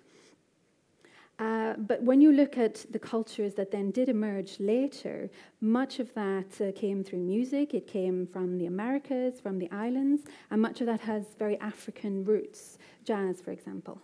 [1.38, 5.28] Uh, but when you look at the cultures that then did emerge later,
[5.60, 10.22] much of that uh, came through music, it came from the Americas, from the islands,
[10.50, 13.98] and much of that has very African roots, jazz, for example.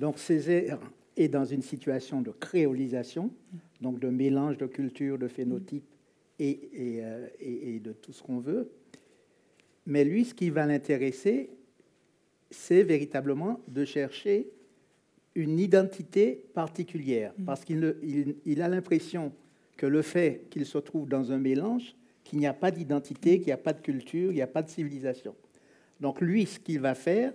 [0.00, 0.80] Donc Césaire
[1.16, 3.30] est dans une situation de créolisation,
[3.80, 5.84] donc de mélange de culture, de phénotypes
[6.40, 8.68] et, et, euh, et, et de tout ce qu'on veut.
[9.86, 11.50] Mais lui, ce qui va l'intéresser,
[12.50, 14.48] c'est véritablement de chercher
[15.34, 17.44] une identité particulière, mm.
[17.44, 19.32] parce qu'il il, a l'impression
[19.76, 23.46] que le fait qu'il se trouve dans un mélange, qu'il n'y a pas d'identité, qu'il
[23.46, 25.34] n'y a pas de culture, il n'y a pas de civilisation.
[26.00, 27.32] Donc lui, ce qu'il va faire,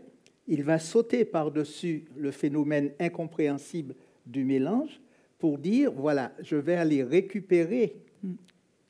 [0.47, 3.93] il va sauter par-dessus le phénomène incompréhensible
[4.25, 4.99] du mélange
[5.37, 8.33] pour dire, voilà, je vais aller récupérer Mm.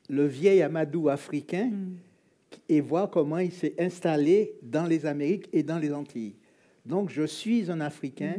[0.08, 1.96] le vieil Amadou africain Mm.
[2.68, 6.34] Et voir comment il s'est installé dans les Amériques et dans les Antilles.
[6.86, 8.36] Donc, je suis un Africain,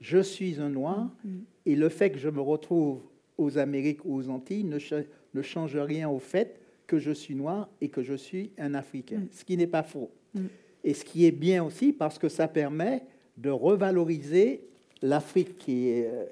[0.00, 1.28] je suis un Noir, Mm.
[1.66, 3.00] et le fait que je me retrouve
[3.38, 7.88] aux Amériques ou aux Antilles ne change rien au fait que je suis noir et
[7.88, 9.28] que je suis un Africain, Mm.
[9.32, 10.10] ce qui n'est pas faux.
[10.34, 10.40] Mm.
[10.84, 13.02] Et ce qui est bien aussi parce que ça permet
[13.38, 14.62] de revaloriser
[15.02, 16.24] l'Afrique qui est euh,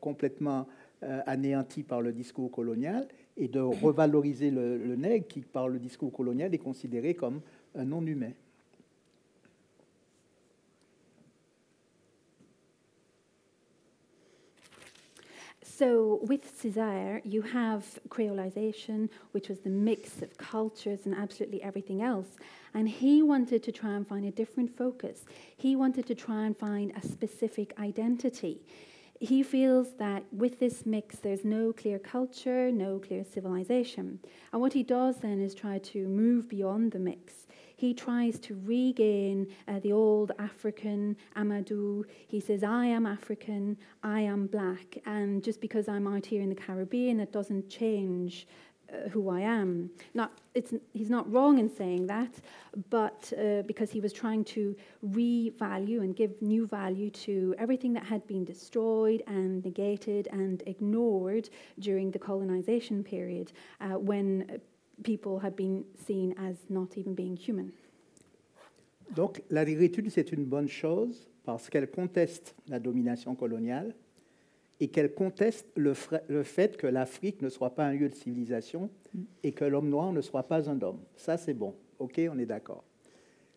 [0.00, 0.66] complètement
[1.02, 3.06] euh, anéantie par le discours colonial
[3.40, 7.40] et de revaloriser le, le nègre qui, par le discours colonial, est considéré comme
[7.74, 8.32] un non-humain.
[15.62, 22.02] So with Césaire, you have creolization, which was the mix of cultures and absolutely everything
[22.02, 22.36] else.
[22.74, 25.24] And he wanted to try and find a different focus.
[25.56, 28.60] He wanted to try and find a specific identity.
[29.22, 34.18] He feels that with this mix, there's no clear culture, no clear civilization.
[34.50, 37.46] And what he does then is try to move beyond the mix.
[37.76, 42.04] He tries to regain uh, the old African Amadou.
[42.28, 46.48] He says, I am African, I am black, and just because I'm out here in
[46.48, 48.46] the Caribbean, it doesn't change
[48.92, 49.90] uh, who I am.
[50.14, 52.32] Not, it's, he's not wrong in saying that,
[52.90, 54.74] but uh, because he was trying to
[55.04, 61.50] revalue and give new value to everything that had been destroyed and negated and ignored
[61.78, 64.60] during the colonization period uh, when
[65.02, 67.72] people had been seen as not even being human.
[69.14, 73.94] Donc la négritude, c'est une bonne chose parce qu'elle conteste la domination coloniale
[74.80, 78.88] et qu'elle conteste le, fait que l'Afrique ne soit pas un lieu de civilisation
[79.42, 81.00] et que l'homme noir ne soit pas un homme.
[81.16, 81.74] Ça, c'est bon.
[81.98, 82.82] OK, on est d'accord.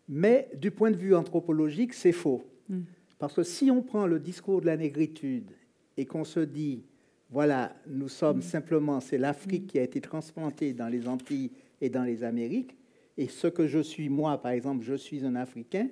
[0.10, 2.44] Mais du point de vue anthropologique, c'est faux.
[2.68, 2.82] Mm.
[3.18, 5.52] Parce que si on prend le discours de la négritude
[5.96, 6.84] et qu'on se dit,
[7.30, 12.04] voilà, nous sommes simplement, c'est l'Afrique qui a été transplantée dans les Antilles et dans
[12.04, 12.76] les Amériques,
[13.18, 15.88] et ce que je suis, moi, par exemple, je suis un Africain,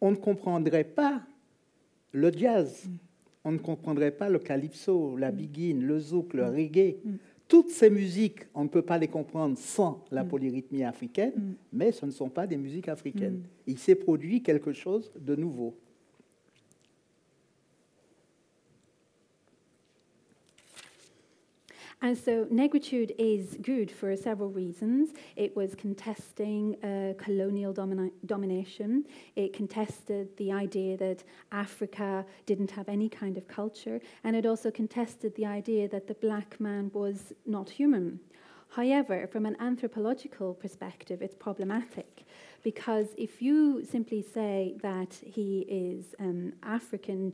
[0.00, 1.22] on ne comprendrait pas
[2.12, 2.88] le jazz,
[3.44, 6.96] on ne comprendrait pas le calypso, la biguine, le zouk, le reggae.
[7.04, 7.10] Mm.
[7.48, 10.28] Toutes ces musiques, on ne peut pas les comprendre sans la Mm.
[10.28, 11.52] polyrythmie africaine, Mm.
[11.72, 13.38] mais ce ne sont pas des musiques africaines.
[13.38, 13.42] Mm.
[13.66, 15.74] Il s'est produit quelque chose de nouveau.
[22.02, 25.10] And so negritude is good for several reasons.
[25.36, 29.04] It was contesting uh, colonial domina- domination.
[29.36, 34.00] It contested the idea that Africa didn't have any kind of culture.
[34.24, 38.20] And it also contested the idea that the black man was not human.
[38.70, 42.24] However, from an anthropological perspective, it's problematic
[42.62, 47.32] because if you simply say that he is um, African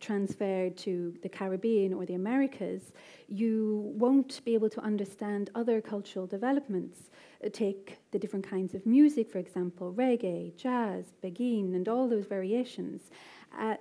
[0.00, 2.92] transferred to the Caribbean or the Americas,
[3.28, 7.10] you won't be able to understand other cultural developments.
[7.44, 12.26] Uh, take the different kinds of music, for example, reggae, jazz, beguine, and all those
[12.26, 13.10] variations.
[13.58, 13.76] Uh,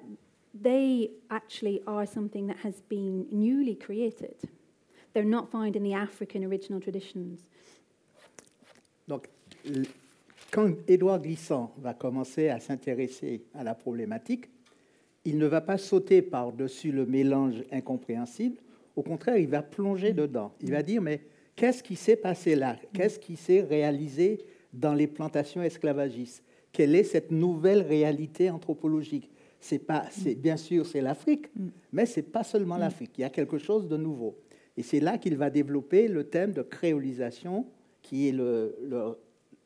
[0.54, 4.36] they actually are something that has been newly created.
[5.14, 7.42] They're not found in the African original traditions.
[9.08, 9.30] Donc,
[10.52, 14.46] quand Édouard Glissant va commencer à s'intéresser à la problématique,
[15.26, 18.58] il ne va pas sauter par-dessus le mélange incompréhensible.
[18.96, 20.54] Au contraire, il va plonger dedans.
[20.62, 21.22] Il va dire, mais
[21.56, 22.78] qu'est-ce qui s'est passé là?
[22.94, 24.40] Qu'est-ce qui s'est réalisé
[24.72, 26.44] dans les plantations esclavagistes?
[26.72, 29.30] Quelle est cette nouvelle réalité anthropologique?
[29.60, 31.48] C'est pas, c'est, Bien sûr, c'est l'Afrique,
[31.92, 33.12] mais ce n'est pas seulement l'Afrique.
[33.18, 34.38] Il y a quelque chose de nouveau.
[34.78, 37.66] Et c'est là qu'il va développer le thème de créolisation,
[38.02, 38.76] qui est le-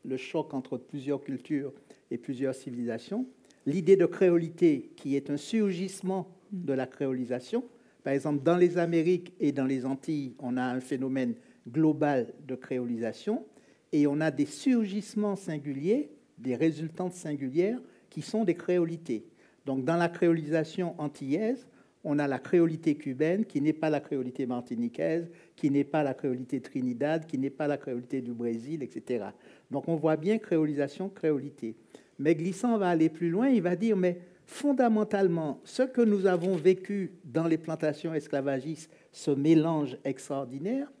[0.04, 1.72] le choc entre plusieurs cultures
[2.10, 3.26] et plusieurs civilisations.
[3.70, 7.62] L'idée de créolité, qui est un surgissement de la créolisation.
[8.02, 11.34] Par exemple, dans les Amériques et dans les Antilles, on a un phénomène
[11.68, 13.44] global de créolisation
[13.92, 17.78] et on a des surgissements singuliers, des résultantes singulières
[18.08, 19.24] qui sont des créolités.
[19.66, 21.68] Donc, dans la créolisation antillaise,
[22.02, 26.14] on a la créolité cubaine qui n'est pas la créolité martiniquaise, qui n'est pas la
[26.14, 29.26] créolité trinidad, qui n'est pas la créolité du Brésil, etc.
[29.70, 31.76] Donc, on voit bien créolisation, créolité.
[32.20, 36.54] Mais Glissant va aller plus loin, il va dire, mais fondamentalement, ce que nous avons
[36.54, 40.92] vécu dans les plantations esclavagistes, ce mélange extraordinaire,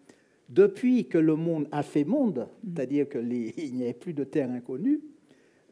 [0.48, 3.28] depuis que le monde a fait monde, c'est-à-dire qu'il
[3.74, 5.00] n'y avait plus de terre inconnue,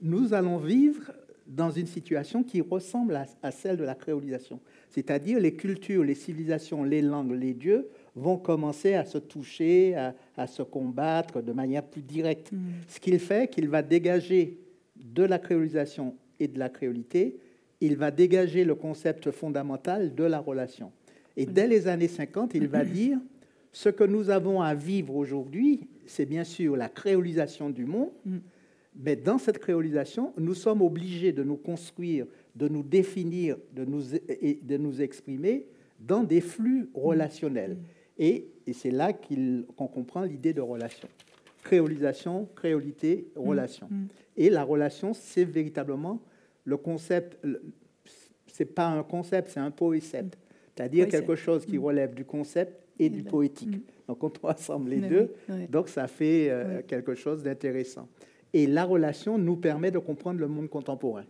[0.02, 1.12] nous allons vivre
[1.46, 4.60] dans une situation qui ressemble à, à celle de la créolisation.
[4.90, 10.14] C'est-à-dire les cultures, les civilisations, les langues, les dieux vont commencer à se toucher, à,
[10.36, 12.50] à se combattre de manière plus directe.
[12.86, 14.58] Ce qu'il fait qu'il va dégager
[15.02, 17.38] de la créolisation et de la créolité,
[17.80, 20.92] il va dégager le concept fondamental de la relation.
[21.36, 23.18] Et dès les années 50, il va dire
[23.72, 28.38] ce que nous avons à vivre aujourd'hui, c'est bien sûr la créolisation du monde, Mm.
[28.96, 32.26] mais dans cette créolisation, nous sommes obligés de nous construire,
[32.56, 35.66] de nous définir, de nous, et de nous exprimer
[36.00, 37.76] dans des flux relationnels.
[38.18, 41.08] Et, c'est là qu'on comprend l'idée de relation.
[41.62, 43.88] Créolisation, créolité, relation.
[44.38, 46.22] Et la relation, c'est véritablement
[46.64, 47.36] le concept,
[48.46, 50.38] c'est pas un concept, c'est un poécète.
[50.76, 51.84] C'est-à-dire quelque chose qui Mm.
[51.84, 53.76] relève du concept et du poétique.
[53.76, 53.80] Mm.
[54.06, 55.66] Donc on rassemble les Mais deux, oui, oui.
[55.68, 58.08] donc ça fait euh, quelque chose d'intéressant.
[58.54, 61.24] Et la relation nous permet de comprendre le monde contemporain.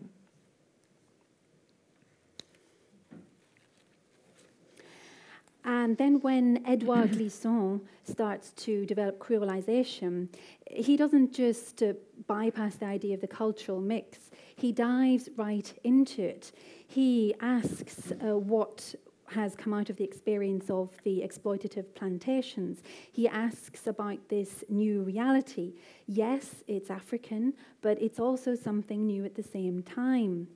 [5.68, 10.28] And then when Edouard Glissant starts to develop creolization,
[10.70, 11.92] he doesn't just uh,
[12.26, 16.52] bypass the idea of the cultural mix, he dives right into it.
[16.86, 18.94] He asks uh, what
[19.26, 22.82] has come out of the experience of the exploitative plantations.
[23.12, 25.74] He asks about this new reality.
[26.06, 27.52] Yes, it's African,
[27.82, 30.48] but it's also something new at the same time.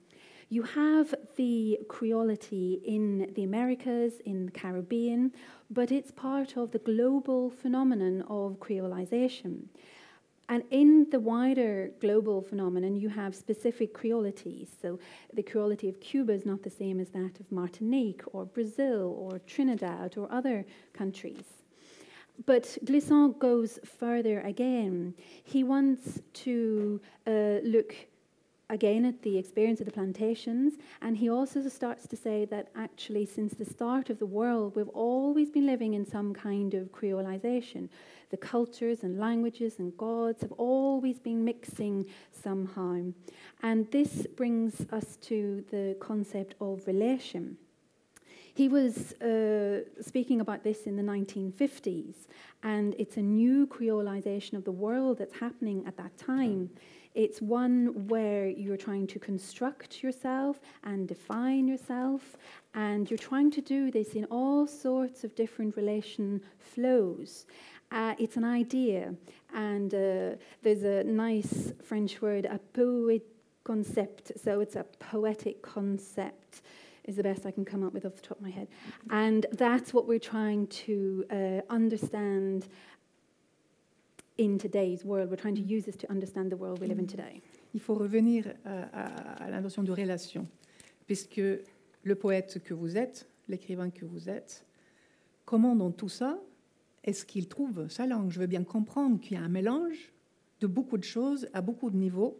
[0.49, 5.31] You have the creolity in the Americas, in the Caribbean,
[5.69, 9.65] but it's part of the global phenomenon of creolization.
[10.49, 14.69] And in the wider global phenomenon, you have specific creolities.
[14.81, 14.99] So
[15.33, 19.39] the creolity of Cuba is not the same as that of Martinique or Brazil or
[19.47, 21.63] Trinidad or other countries.
[22.45, 25.13] But Glissant goes further again.
[25.43, 27.95] He wants to uh, look
[28.69, 33.25] again at the experience of the plantations, and he also starts to say that actually,
[33.25, 37.89] since the start of the world, we've always been living in some kind of creolization.
[38.29, 43.11] The cultures and languages and gods have always been mixing somehow.
[43.61, 47.57] And this brings us to the concept of relation.
[48.55, 52.27] He was uh, speaking about this in the 1950s,
[52.61, 56.69] and it's a new creolization of the world that's happening at that time.
[57.15, 62.35] It's one where you're trying to construct yourself and define yourself,
[62.73, 67.45] and you're trying to do this in all sorts of different relation flows.
[67.91, 69.13] Uh, it's an idea,
[69.53, 70.31] and uh,
[70.63, 73.23] there's a nice French word, a poet
[73.63, 76.61] concept, so it's a poetic concept
[77.05, 78.67] is the best I can come up with off the top of my head.
[79.09, 81.35] And that's what we're trying to uh,
[81.69, 82.67] understand
[84.37, 85.29] in today's world.
[85.29, 87.41] We're trying to use this to understand the world we live in today.
[87.73, 90.47] Il faut revenir à, à- à la notion de relation,
[91.07, 91.41] puisque
[92.03, 94.65] le poète que vous êtes, l'écrivain que vous êtes,
[95.45, 96.39] comment dans tout ça
[97.03, 98.31] est-ce qu'il trouve sa langue?
[98.31, 100.13] Je veux bien comprendre qu'il y a un mélange
[100.61, 102.39] de beaucoup de choses à beaucoup de niveaux,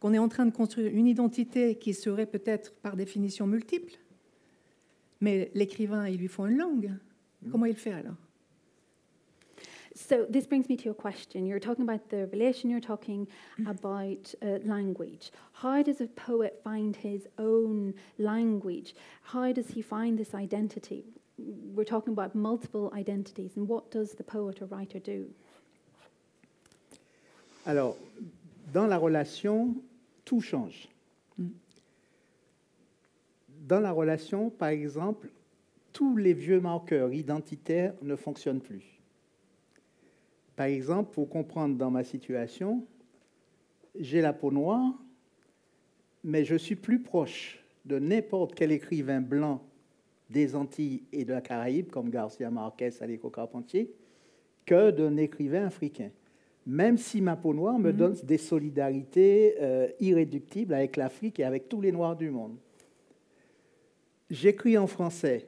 [0.00, 3.94] qu'on est en train de construire une identité qui serait peut-être par définition multiple,
[5.20, 6.92] mais l'écrivain, il lui faut une langue.
[7.50, 8.14] Comment il fait alors?
[10.06, 11.44] So this brings me to your question.
[11.44, 13.26] You're talking about the relation, you're talking
[13.66, 15.32] about uh, language.
[15.52, 18.94] How does a poet find his own language?
[19.22, 21.04] How does he find this identity?
[21.74, 25.26] We're talking about multiple identities, and what does the poet or writer do?
[27.66, 27.96] Alors,
[28.72, 29.74] dans la relation,
[30.24, 30.88] tout change.
[31.40, 31.50] Mm.
[33.66, 35.28] Dans la relation, par exemple,
[35.92, 38.97] tous les vieux marqueurs identitaires ne fonctionnent plus.
[40.58, 42.84] Par exemple, pour comprendre dans ma situation,
[43.96, 44.92] j'ai la peau noire,
[46.24, 49.62] mais je suis plus proche de n'importe quel écrivain blanc
[50.28, 53.94] des Antilles et de la Caraïbe, comme Garcia Marquez, Aliko Carpentier,
[54.66, 56.10] que d'un écrivain africain.
[56.66, 57.96] Même si ma peau noire me Mhm.
[57.96, 62.56] donne des solidarités euh, irréductibles avec l'Afrique et avec tous les Noirs du monde.
[64.28, 65.46] J'écris en français,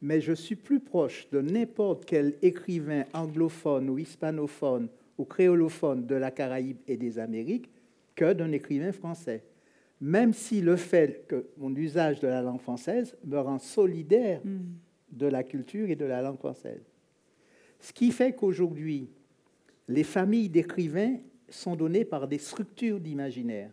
[0.00, 6.14] mais je suis plus proche de n'importe quel écrivain anglophone ou hispanophone ou créolophone de
[6.14, 7.68] la Caraïbe et des Amériques
[8.14, 9.42] que d'un écrivain français.
[10.00, 14.40] Même si le fait que mon usage de la langue française me rend solidaire
[15.10, 16.82] de la culture et de la langue française.
[17.80, 19.08] Ce qui fait qu'aujourd'hui,
[19.88, 21.16] les familles d'écrivains
[21.48, 23.70] sont données par des structures d'imaginaire.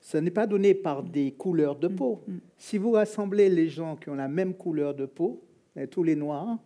[0.00, 2.22] Ce n'est pas donné par des couleurs de peau.
[2.56, 5.42] Si vous rassemblez les gens qui ont la même couleur de peau,
[5.86, 6.58] tous les noirs,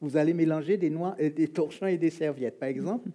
[0.00, 2.58] vous allez mélanger des, noirs, et des torchons et des serviettes.
[2.58, 3.08] Par exemple,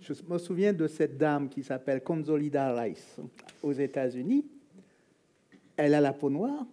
[0.00, 3.16] je me souviens de cette dame qui s'appelle Consolida Rice
[3.62, 4.44] aux États-Unis.
[5.76, 6.66] Elle a la peau noire,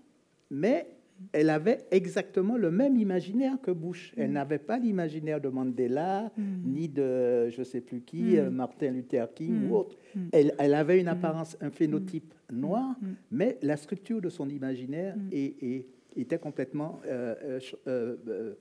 [0.52, 0.88] mais
[1.32, 4.14] elle avait exactement le même imaginaire que Bush.
[4.18, 8.36] Elle n'avait pas l'imaginaire de Mandela, ni de je ne sais plus qui, Mm.
[8.38, 9.72] euh, Martin Luther King Mm.
[9.72, 9.96] ou autre.
[10.16, 10.20] Mm.
[10.32, 13.06] Elle, elle avait une apparence, un phénotype noir, Mm.
[13.32, 15.30] mais la structure de son imaginaire Mm.
[15.32, 15.86] est, est-
[16.22, 17.02] était complètement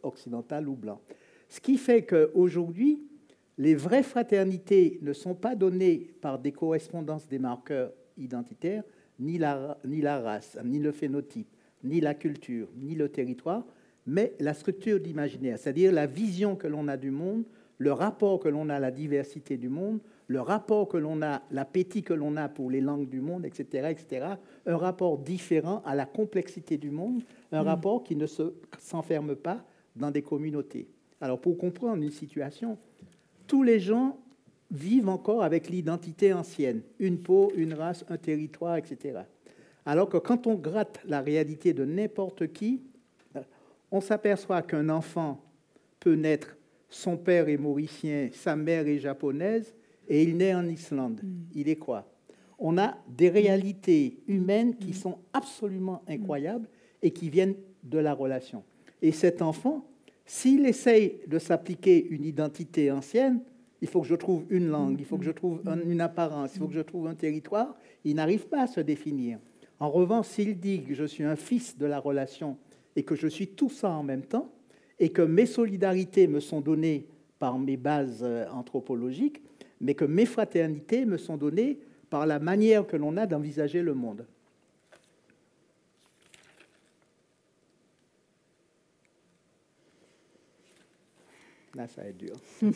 [0.03, 1.01] occidental ou blanc.
[1.49, 3.03] Ce qui fait qu'aujourd'hui,
[3.59, 8.83] les vraies fraternités ne sont pas données par des correspondances des marqueurs identitaires,
[9.19, 11.49] ni la, ni la race, ni le phénotype,
[11.83, 13.65] ni la culture, ni le territoire,
[14.07, 17.45] mais la structure d'imaginaire, c'est-à-dire la vision que l'on a du monde,
[17.79, 21.43] le rapport que l'on a à la diversité du monde, le rapport que l'on a,
[21.51, 24.27] l'appétit que l'on a pour les langues du monde, etc., etc.,
[24.67, 27.23] un rapport différent à la complexité du monde,
[27.53, 27.67] un mm.
[27.67, 28.27] rapport qui ne
[28.79, 29.65] s'enferme pas
[29.95, 30.89] dans des communautés.
[31.21, 32.77] Alors pour comprendre une situation,
[33.47, 34.19] tous les gens
[34.71, 39.21] vivent encore avec l'identité ancienne, une peau, une race, un territoire, etc.
[39.85, 42.83] Alors que quand on gratte la réalité de n'importe qui,
[43.93, 45.41] on s'aperçoit qu'un enfant
[46.01, 46.57] peut naître,
[46.91, 49.75] son père est mauricien, sa mère est japonaise,
[50.09, 51.21] et il naît en Islande.
[51.23, 51.29] Mm.
[51.55, 52.09] Il est quoi?
[52.59, 54.95] On a des réalités humaines qui mm.
[54.95, 56.69] sont absolument incroyables
[57.03, 58.63] et qui viennent de la relation.
[59.03, 59.87] Et cet enfant,
[60.25, 63.41] s'il essaye de s'appliquer une identité ancienne,
[63.83, 66.59] il faut que je trouve une langue, il faut que je trouve une apparence, il
[66.59, 69.39] faut que je trouve un territoire, il n'arrive pas à se définir.
[69.79, 72.57] En revanche, s'il dit que je suis un fils de la relation
[72.97, 74.51] et que je suis tout ça en même temps,
[74.99, 77.07] et que mes solidarités me sont données
[77.39, 79.43] par mes bases euh, anthropologiques,
[79.81, 81.79] mais que mes fraternités me sont données
[82.11, 84.27] par la manière que l'on a d'envisager le monde.
[91.75, 92.37] Là, ça va être dur.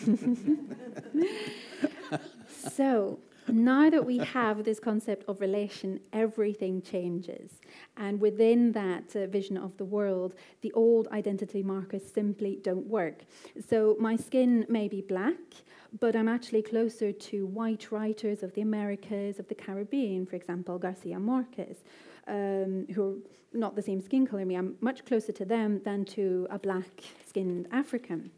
[2.76, 3.18] so,
[3.48, 7.60] now that we have this concept of relation, everything changes.
[7.96, 13.24] And within that uh, vision of the world, the old identity markers simply don't work.
[13.68, 15.38] So, my skin may be black,
[15.98, 20.78] but I'm actually closer to white writers of the Americas, of the Caribbean, for example,
[20.78, 21.78] Garcia Marquez.
[22.26, 26.04] Um, who are not the same skin color me, I'm much closer to them than
[26.16, 28.30] to a black skinned African.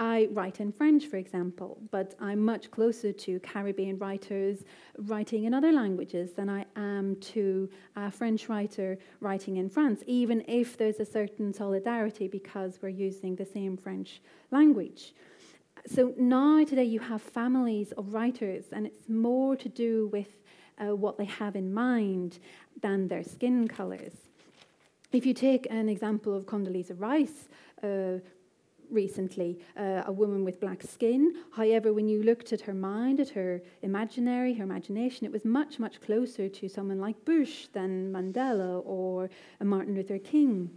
[0.00, 4.64] I write in French, for example, but I'm much closer to Caribbean writers
[4.96, 10.42] writing in other languages than I am to a French writer writing in France, even
[10.48, 15.12] if there's a certain solidarity because we're using the same French language.
[15.86, 20.28] So now, today, you have families of writers, and it's more to do with
[20.78, 22.38] uh, what they have in mind
[22.80, 24.14] than their skin colours.
[25.12, 27.48] If you take an example of Condoleezza Rice,
[27.82, 28.20] uh,
[28.90, 31.34] recently, uh, a woman with black skin.
[31.52, 35.78] However, when you looked at her mind, at her imaginary, her imagination, it was much,
[35.78, 39.30] much closer to someone like Bush than Mandela or
[39.62, 40.70] Martin Luther King.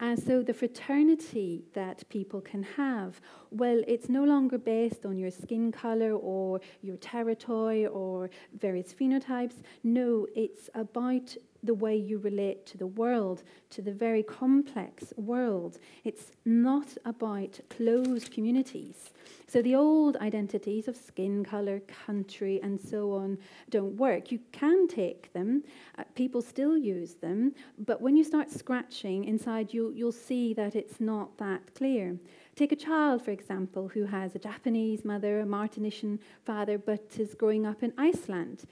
[0.00, 5.30] And so the fraternity that people can have, well, it's no longer based on your
[5.30, 9.62] skin color or your territory or various phenotypes.
[9.84, 15.78] No, it's about the way you relate to the world, to the very complex world.
[16.04, 19.10] It's not about closed communities.
[19.46, 23.38] So the old identities of skin color, country, and so on
[23.70, 24.32] don't work.
[24.32, 25.62] You can take them,
[25.98, 30.74] uh, people still use them, but when you start scratching inside, you, you'll see that
[30.74, 32.16] it's not that clear.
[32.56, 37.34] Take a child, for example, who has a Japanese mother, a Martinician father, but is
[37.34, 38.64] growing up in Iceland.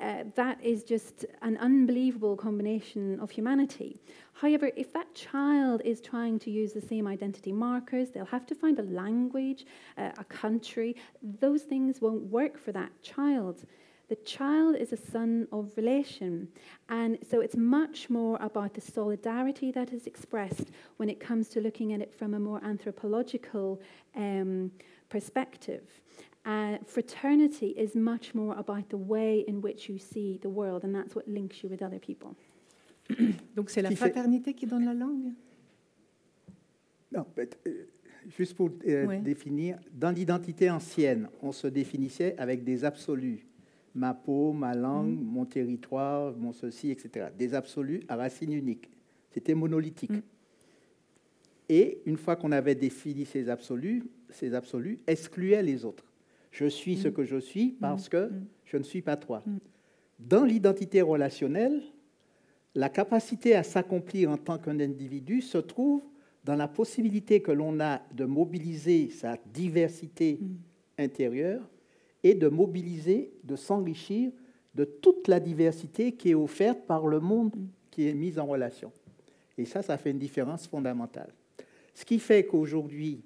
[0.00, 4.00] Uh, that is just an unbelievable combination of humanity.
[4.32, 8.54] However, if that child is trying to use the same identity markers, they'll have to
[8.54, 10.94] find a language, uh, a country.
[11.40, 13.64] Those things won't work for that child.
[14.08, 16.48] The child is a son of relation.
[16.88, 21.60] And so it's much more about the solidarity that is expressed when it comes to
[21.60, 23.82] looking at it from a more anthropological
[24.16, 24.70] um,
[25.10, 25.82] perspective.
[26.48, 30.94] Uh, fraternity is much more about the way in which you see the world, and
[30.94, 32.34] that's what links you with other people.
[33.54, 35.34] Donc c'est la fraternité qui donne la langue?
[37.12, 37.46] Non, euh,
[38.28, 43.44] juste pour euh, définir, dans l'identité ancienne, on se définissait avec des absolus.
[43.94, 45.24] Ma peau, ma langue, mm.
[45.24, 47.26] mon territoire, mon ceci, etc.
[47.38, 48.88] Des absolus à racine unique.
[49.32, 50.12] C'était monolithique.
[50.12, 50.22] Mm.
[51.68, 56.07] Et une fois qu'on avait défini ces absolus, ces absolus excluaient les autres.
[56.50, 57.12] Je suis ce mm.
[57.12, 58.10] que je suis parce mm.
[58.10, 58.46] que mm.
[58.64, 59.42] je ne suis pas toi.
[60.18, 61.82] Dans l'identité relationnelle,
[62.74, 66.02] la capacité à s'accomplir en tant qu'un individu se trouve
[66.44, 70.40] dans la possibilité que l'on a de mobiliser sa diversité
[70.96, 71.62] intérieure
[72.22, 74.30] et de mobiliser, de s'enrichir
[74.74, 77.54] de toute la diversité qui est offerte par le monde
[77.90, 78.92] qui est mis en relation.
[79.56, 81.32] Et ça, ça fait une différence fondamentale.
[81.94, 83.24] Ce qui fait qu'aujourd'hui,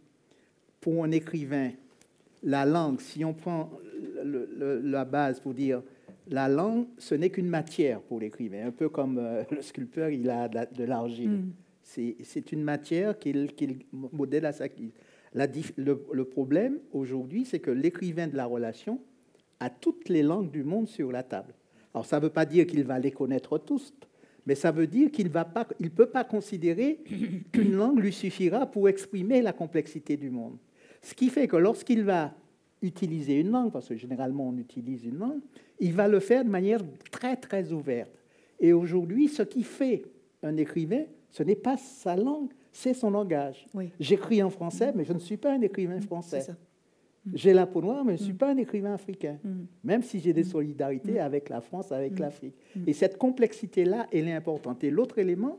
[0.81, 1.73] pour un écrivain,
[2.43, 3.71] la langue, si on prend
[4.25, 5.83] la base pour dire
[6.29, 10.29] la langue, ce n'est qu'une matière pour l'écrivain, un peu comme euh, le sculpteur, il
[10.31, 11.31] a de l'argile.
[11.31, 11.53] Mm.
[11.83, 13.51] C'est une matière qu'il
[13.93, 14.93] modèle à sa guise.
[15.35, 19.01] le, le, problème aujourd'hui, c'est que l'écrivain de la relation
[19.61, 21.53] a toutes les langues du monde sur la table.
[21.93, 23.93] Alors ça ne veut pas dire qu'il va les connaître tous,
[24.47, 27.01] mais ça veut dire qu'il ne peut pas considérer
[27.53, 30.57] qu'une langue lui suffira pour exprimer la complexité du monde.
[31.03, 32.33] Ce qui fait que lorsqu'il va
[32.81, 35.41] utiliser une langue, parce que généralement on utilise une langue,
[35.79, 36.81] il va le faire de manière
[37.11, 38.11] très très ouverte.
[38.61, 40.05] Et aujourd'hui, ce qui fait
[40.43, 43.67] un écrivain, ce n'est pas sa langue, c'est son langage.
[44.01, 46.47] J'écris en français, mais je ne suis pas un écrivain français.
[47.35, 49.39] J'ai la peau noire, mais je ne suis pas un écrivain africain,
[49.85, 52.55] même si j'ai des solidarités avec la France, avec l'Afrique.
[52.87, 54.83] Et cette complexité-là, elle est importante.
[54.83, 55.59] Et l'autre élément,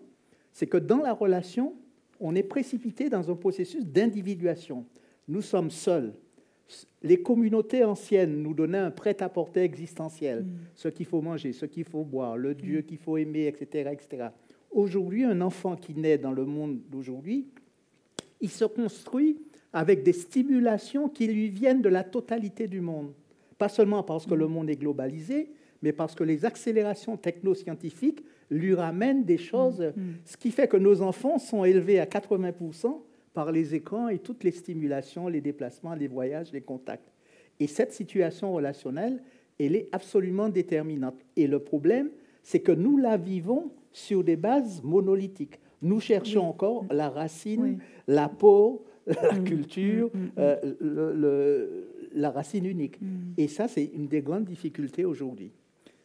[0.51, 1.73] c'est que dans la relation,
[2.19, 4.85] on est précipité dans un processus d'individuation.
[5.27, 6.13] Nous sommes seuls.
[7.01, 10.45] Les communautés anciennes nous donnaient un prêt-à-porter existentiel,
[10.75, 13.89] ce qu'il faut manger, ce qu'il faut boire, le Dieu qu'il faut aimer, etc.
[13.91, 14.29] etc.
[14.71, 17.47] Aujourd'hui, un enfant qui naît dans le monde d'aujourd'hui,
[18.41, 19.37] il se construit
[19.71, 23.11] avec des stimulations qui lui viennent de la totalité du monde.
[23.57, 25.51] Pas seulement parce que le monde est globalisé,
[25.81, 29.99] mais parce que les accélérations technoscientifiques lui ramènent des choses, mm.
[29.99, 30.13] Mm.
[30.25, 33.01] ce qui fait que nos enfants sont élevés à 80%
[33.33, 37.11] par les écrans et toutes les stimulations, les déplacements, les voyages, les contacts.
[37.59, 39.21] Et cette situation relationnelle,
[39.59, 41.19] elle est absolument déterminante.
[41.35, 42.09] Et le problème,
[42.41, 45.59] c'est que nous la vivons sur des bases monolithiques.
[45.81, 49.43] Nous cherchons encore la racine, la peau, la mm.
[49.43, 51.81] culture, mm, mm, euh,
[52.13, 52.99] la racine unique.
[53.37, 55.51] Et ça, c'est une des grandes difficultés aujourd'hui.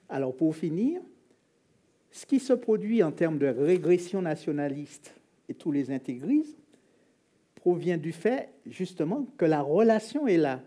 [0.09, 1.01] Alors, pour finir,
[2.11, 5.15] ce qui se produit en termes de régression nationaliste
[5.49, 6.57] et tous les intégrismes
[7.69, 10.63] provient du fait, justement, que la relation est là,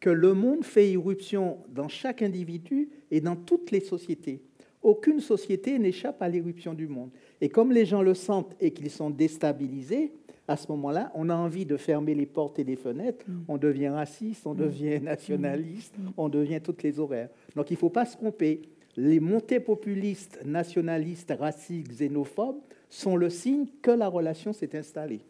[0.00, 4.40] que le monde fait irruption dans chaque individu et dans toutes les sociétés.
[4.82, 7.10] Aucune société n'échappe à l'irruption du monde.
[7.42, 10.12] Et comme les gens le sentent et qu'ils sont déstabilisés,
[10.48, 13.44] à ce moment-là, on a envie de fermer les portes et les fenêtres, mm.
[13.48, 14.58] on devient raciste, on mm.
[14.58, 16.08] devient nationaliste, mm.
[16.16, 17.28] on devient toutes les horaires.
[17.54, 18.62] Donc il ne faut pas se tromper.
[18.96, 25.20] Les montées populistes, nationalistes, racistes, xénophobes sont le signe que la relation s'est installée.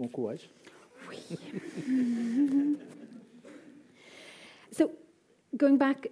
[0.00, 0.48] Bon courage.
[1.10, 1.18] Oui.
[4.72, 4.92] so,
[5.58, 6.06] going back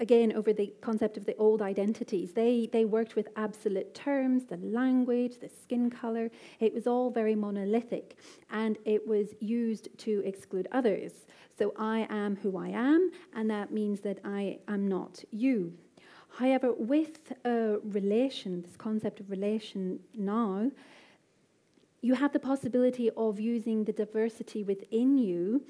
[0.00, 2.32] again over the concept of the old identities.
[2.32, 6.32] They, they worked with absolute terms, the language, the skin color.
[6.58, 8.16] It was all very monolithic
[8.50, 11.12] and it was used to exclude others.
[11.56, 15.72] So I am who I am, and that means that I am not you.
[16.36, 20.72] However, with a relation, this concept of relation now,
[22.04, 25.64] you have the possibility of using the diversity within you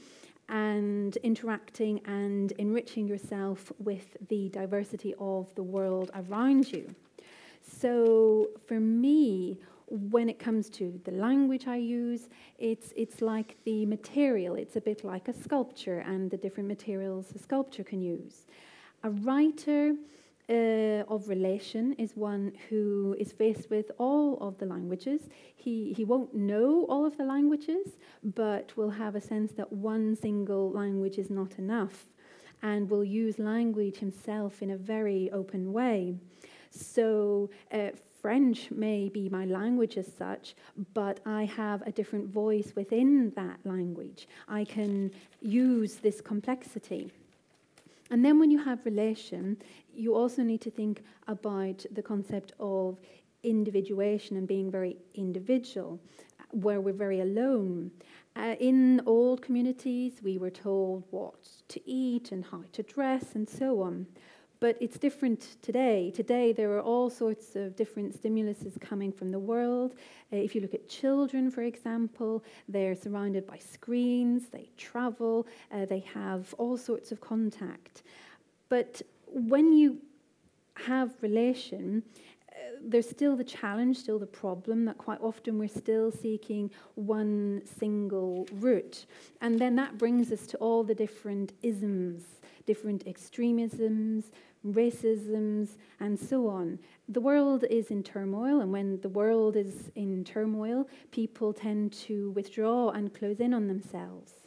[0.48, 6.92] and interacting and enriching yourself with the diversity of the world around you.
[7.62, 12.28] So for me, when it comes to the language I use,
[12.58, 14.56] it's, it's like the material.
[14.56, 18.48] It's a bit like a sculpture and the different materials a sculpture can use.
[19.04, 19.94] A writer
[20.48, 25.22] uh, of relation is one who is faced with all of the languages.
[25.56, 30.16] He, he won't know all of the languages, but will have a sense that one
[30.16, 32.06] single language is not enough
[32.62, 36.16] and will use language himself in a very open way.
[36.70, 37.90] So, uh,
[38.20, 40.54] French may be my language as such,
[40.94, 44.26] but I have a different voice within that language.
[44.48, 45.10] I can
[45.42, 47.12] use this complexity.
[48.10, 49.58] And then when you have relation,
[49.96, 52.98] you also need to think about the concept of
[53.42, 56.00] individuation and being very individual,
[56.50, 57.90] where we're very alone.
[58.36, 63.48] Uh, in old communities, we were told what to eat and how to dress and
[63.48, 64.06] so on.
[64.60, 66.10] But it's different today.
[66.10, 69.94] Today, there are all sorts of different stimuluses coming from the world.
[70.32, 75.84] Uh, if you look at children, for example, they're surrounded by screens, they travel, uh,
[75.84, 78.04] they have all sorts of contact.
[78.68, 79.02] But
[79.34, 79.98] when you
[80.76, 82.02] have relation,
[82.50, 87.62] uh, there's still the challenge, still the problem that quite often we're still seeking one
[87.78, 89.06] single route.
[89.40, 92.22] And then that brings us to all the different isms,
[92.66, 94.30] different extremisms,
[94.66, 96.78] racisms, and so on.
[97.08, 102.30] The world is in turmoil, and when the world is in turmoil, people tend to
[102.30, 104.43] withdraw and close in on themselves.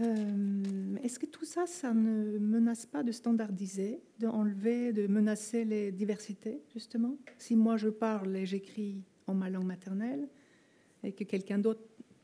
[0.00, 5.90] Euh, Est-ce que tout ça, ça ne menace pas de standardiser, d'enlever, de menacer les
[5.92, 7.16] diversités, justement?
[7.38, 10.28] Si moi je parle et j'écris en ma langue maternelle,
[11.02, 11.82] et que quelqu'un d'autre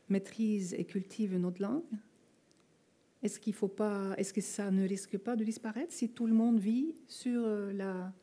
[0.09, 1.83] maîtrise et cultive une autre langue,
[3.23, 6.33] est-ce qu'il faut pas, est-ce que ça ne risque pas de disparaître si tout le
[6.33, 8.13] monde vit sur euh, la,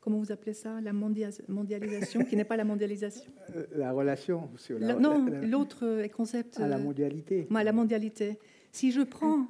[0.00, 3.30] comment vous appelez ça, la mondia- mondialisation, qui n'est pas la mondialisation?
[3.56, 6.60] Euh, La relation sur la, La- Non, la- l'autre euh, concept.
[6.60, 7.46] à la euh, mondialité.
[7.50, 8.38] moi, la mondialité.
[8.72, 9.46] Si je prends,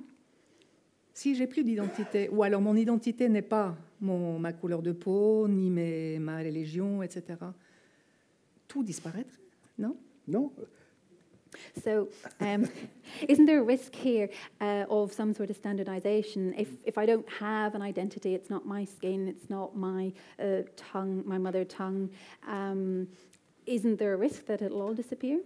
[1.15, 5.47] si j'ai plus d'identité, ou alors mon identité n'est pas mon, ma couleur de peau,
[5.49, 7.39] ni mes, ma religion, etc.,
[8.69, 9.41] tout disparaîtrait,
[9.79, 9.97] non?
[10.27, 10.53] Non,
[11.83, 12.09] So,
[12.41, 12.69] um,
[13.29, 14.29] isn't there a risk here
[14.61, 16.55] uh, of some sort of standardization?
[16.57, 20.63] If, if I don't have an identity, it's not my skin, it's not my uh,
[20.77, 22.11] tongue, my mother tongue,
[22.49, 23.09] um,
[23.67, 25.41] isn't there a risk that it'll all disappear?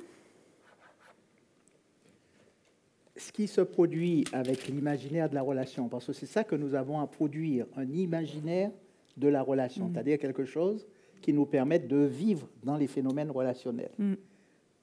[3.16, 6.74] Ce qui se produit avec l'imaginaire de la relation, parce que c'est ça que nous
[6.74, 8.70] avons à produire, un imaginaire
[9.16, 9.92] de la relation, Mm.
[9.94, 10.86] c'est-à-dire quelque chose
[11.22, 13.90] qui nous permette de vivre dans les phénomènes relationnels.
[13.98, 14.14] Mm.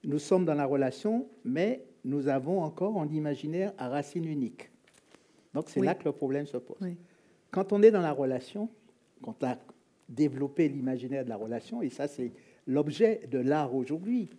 [0.05, 4.69] Nous sommes dans la relation, mais nous avons encore un imaginaire à racine unique.
[5.53, 5.85] Donc c'est Oui.
[5.85, 6.77] là que le problème se pose.
[6.81, 6.97] Oui.
[7.51, 8.67] Quand on est dans la relation,
[9.21, 9.57] quand on a
[10.09, 12.31] développé l'imaginaire de la relation, et ça c'est
[12.65, 14.29] l'objet de l'art aujourd'hui,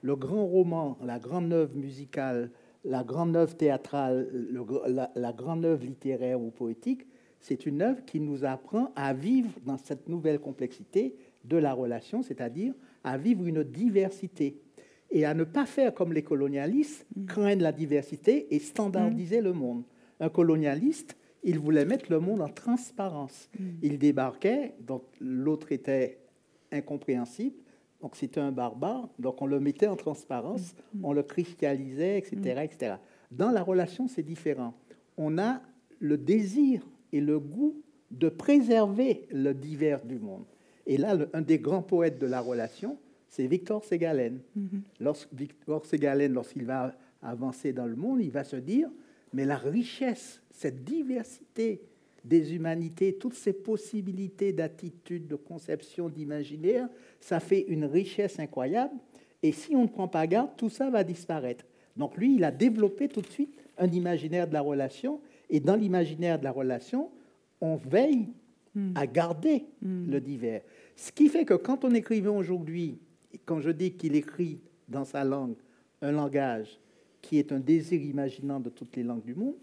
[0.00, 2.50] le grand roman, la grande œuvre musicale,
[2.84, 7.06] la grande œuvre théâtrale, le la, la grande œuvre littéraire ou poétique,
[7.40, 12.22] c'est une œuvre qui nous apprend à vivre dans cette nouvelle complexité de la relation,
[12.22, 12.74] c'est-à-dire
[13.04, 14.60] à vivre une diversité
[15.10, 19.82] et à ne pas faire comme les colonialistes, craindre la diversité et standardiser le monde.
[20.20, 23.50] Un colonialiste, il voulait mettre le monde en transparence.
[23.82, 26.18] Il débarquait, donc l'autre était
[26.70, 27.56] incompréhensible,
[28.02, 32.94] donc c'était un barbare, donc on le mettait en transparence, on le christianisait, etc., etc.
[33.30, 34.74] Dans la relation, c'est différent.
[35.16, 35.60] On a
[36.00, 37.80] le désir et le goût
[38.10, 40.44] de préserver le divers du monde.
[40.86, 42.98] Et là, le- un des grands poètes de la relation,
[43.28, 44.40] c'est Victor Ségalen.
[45.00, 48.90] Lorsque Victor Ségalen, lorsqu'il va avancer dans le monde, il va se dire,
[49.32, 51.80] mais la richesse, cette diversité
[52.24, 56.88] des humanités, toutes ces possibilités d'attitude, de conception, d'imaginaire,
[57.20, 58.94] ça fait une richesse incroyable.
[59.42, 61.64] Et si on ne prend pas garde, tout ça va disparaître.
[61.96, 65.20] Donc lui, il a développé tout de suite un imaginaire de la relation.
[65.50, 67.10] Et dans l'imaginaire de la relation,
[67.60, 68.28] on veille
[68.94, 70.62] à garder le divers.
[70.96, 72.98] Ce qui fait que quand on écrivait aujourd'hui,
[73.44, 75.56] quand je dis qu'il écrit dans sa langue
[76.00, 76.78] un langage
[77.20, 79.54] qui est un désir imaginant de toutes les langues du monde,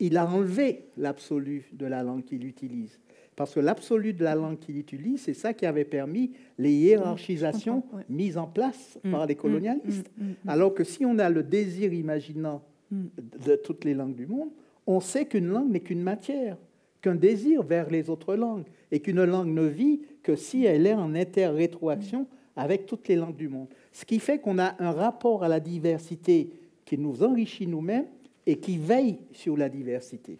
[0.00, 2.98] il a enlevé l'absolu de la langue qu'il utilise.
[3.36, 7.84] Parce que l'absolu de la langue qu'il utilise, c'est ça qui avait permis les hiérarchisations
[7.92, 8.02] ouais.
[8.08, 10.10] mises en place Mm, par les mm, colonialistes.
[10.18, 10.24] mm.
[10.48, 14.50] Alors que si on a le désir imaginant de toutes les langues du monde,
[14.86, 16.56] on sait qu'une langue n'est qu'une matière,
[17.00, 20.94] qu'un désir vers les autres langues, et qu'une langue ne vit que si elle est
[20.94, 22.26] en interrétroaction
[22.56, 23.68] avec toutes les langues du monde.
[23.92, 26.50] Ce qui fait qu'on a un rapport à la diversité
[26.84, 28.06] qui nous enrichit nous-mêmes
[28.50, 30.36] et qui veille sur la diversité.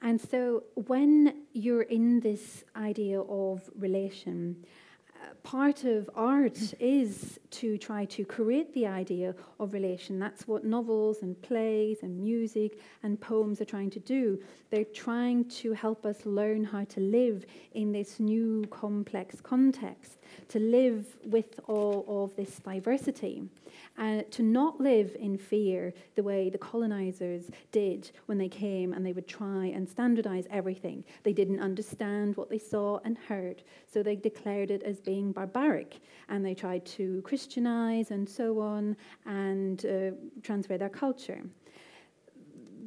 [0.00, 4.64] And so, when you're in this idea of relation,
[5.42, 10.18] part of art is to try to create the idea of relation.
[10.18, 14.38] That's what novels and plays and music and poems are trying to do.
[14.70, 20.18] They're trying to help us learn how to live in this new complex context,
[20.48, 23.44] to live with all of this diversity,
[23.96, 29.04] and to not live in fear the way the colonizers did when they came and
[29.04, 31.04] they would try and standardize everything.
[31.22, 36.00] They didn't understand what they saw and heard, so they declared it as being barbaric
[36.28, 40.10] and they tried to Christianize and so on and uh,
[40.42, 41.42] transfer their culture.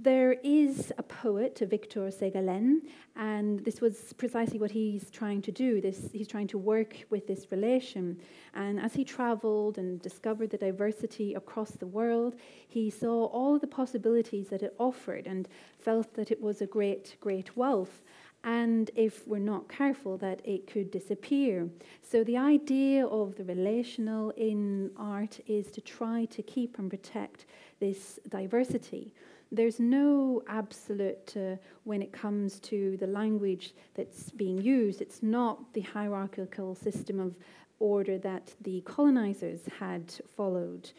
[0.03, 2.81] There is a poet, Victor Segalen,
[3.15, 5.79] and this was precisely what he's trying to do.
[5.79, 8.19] This, he's trying to work with this relation.
[8.53, 12.35] And as he traveled and discovered the diversity across the world,
[12.67, 15.47] he saw all the possibilities that it offered and
[15.79, 18.03] felt that it was a great, great wealth.
[18.43, 21.69] And if we're not careful, that it could disappear.
[22.01, 27.45] So, the idea of the relational in art is to try to keep and protect
[27.79, 29.13] this diversity
[29.53, 34.99] there's no absolute uh, when it comes to the language that's being used.
[34.99, 37.35] It's not the hierarchical system of
[37.79, 40.91] order that the colonizers had followed.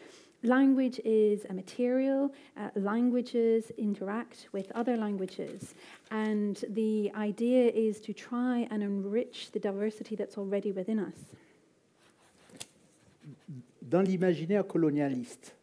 [0.43, 5.73] Language is a material, uh, languages interact with other languages,
[6.11, 11.15] and the idea is to try and enrich the diversity that's already within us.
[13.81, 15.53] Dans l'imaginaire colonialiste,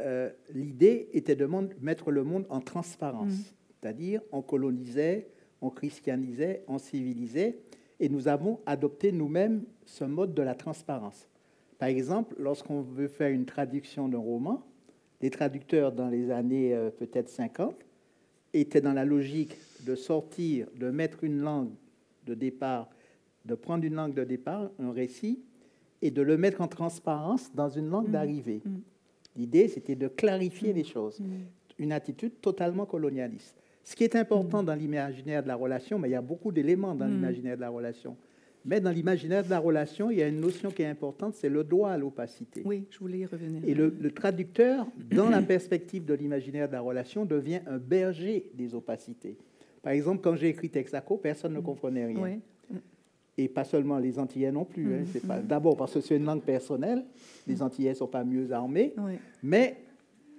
[0.00, 1.48] euh, l'idée était de
[1.80, 3.54] mettre le monde en transparence.
[3.80, 5.28] C'est-à-dire, on colonisait,
[5.60, 7.58] on christianisait, on civilisait,
[8.00, 11.28] et nous avons adopté nous-mêmes ce mode de la transparence.
[11.78, 14.66] Par exemple, lorsqu'on veut faire une traduction d'un roman,
[15.20, 17.74] les traducteurs dans les années euh, peut-être 50
[18.52, 21.70] étaient dans la logique de sortir, de mettre une langue
[22.26, 22.88] de départ,
[23.44, 25.40] de prendre une langue de départ, un récit,
[26.02, 28.12] et de le mettre en transparence dans une langue Mm.
[28.12, 28.62] d'arrivée.
[28.64, 28.76] Mm.
[29.36, 30.76] L'idée, c'était de clarifier Mm.
[30.76, 31.20] les choses.
[31.20, 31.24] Mm.
[31.78, 33.56] Une attitude totalement colonialiste.
[33.82, 36.94] Ce qui est important dans l'imaginaire de la relation, mais il y a beaucoup d'éléments
[36.94, 37.10] dans Mm.
[37.14, 38.16] l'imaginaire de la relation.
[38.66, 41.50] Mais dans l'imaginaire de la relation, il y a une notion qui est importante, c'est
[41.50, 42.62] le droit à l'opacité.
[42.64, 43.60] Oui, je voulais y revenir.
[43.66, 48.50] Et le, le traducteur, dans la perspective de l'imaginaire de la relation, devient un berger
[48.54, 49.36] des opacités.
[49.82, 52.18] Par exemple, quand j'ai écrit Texaco, personne ne comprenait rien.
[52.18, 52.38] Ouais.
[53.36, 54.94] Et pas seulement les Antillais non plus.
[54.94, 55.04] hein.
[55.24, 55.46] Mhm.
[55.46, 57.04] D'abord parce que c'est une langue personnelle,
[57.48, 58.94] les Antillais ne sont pas mieux armés,
[59.42, 59.76] mais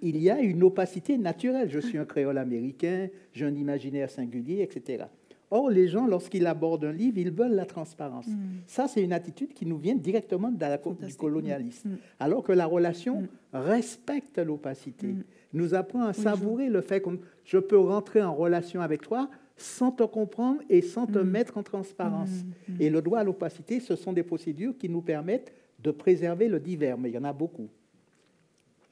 [0.02, 1.70] il y a une opacité naturelle.
[1.70, 5.06] Je suis un créole américain, j'ai un imaginaire singulier, etc.
[5.52, 8.28] Or, les gens, lorsqu'ils abordent un livre, ils veulent la transparence.
[8.28, 8.34] Mm.
[8.66, 11.89] Ça, c'est une attitude qui nous vient directement de la, du colonialisme.
[11.89, 11.98] Mm.
[12.20, 13.28] Alors que la relation Mm.
[13.54, 15.24] respecte l'opacité, Mm.
[15.54, 17.10] nous apprend à je- savourer le fait que
[17.43, 21.30] je peux rentrer en relation avec toi sans te comprendre et sans te Mm.
[21.30, 22.30] mettre en transparence.
[22.68, 22.74] Mm.
[22.74, 22.82] Mm.
[22.82, 26.60] Et le droit à l'opacité, ce sont des procédures qui nous permettent de préserver le
[26.60, 27.70] divers, mais il y en a beaucoup.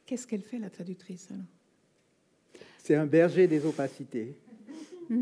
[0.06, 1.44] Qu'est-ce qu'elle fait, la traductrice alors?
[2.80, 4.36] C'est un berger des opacités.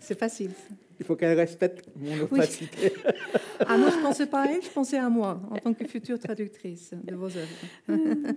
[0.00, 0.50] C'est facile.
[1.04, 2.94] Il faut qu'elle respecte mon opacité.
[3.66, 5.86] Ah, moi, je ne pensais pas à elle, je pensais à moi, en tant que
[5.86, 7.88] future traductrice de vos œuvres.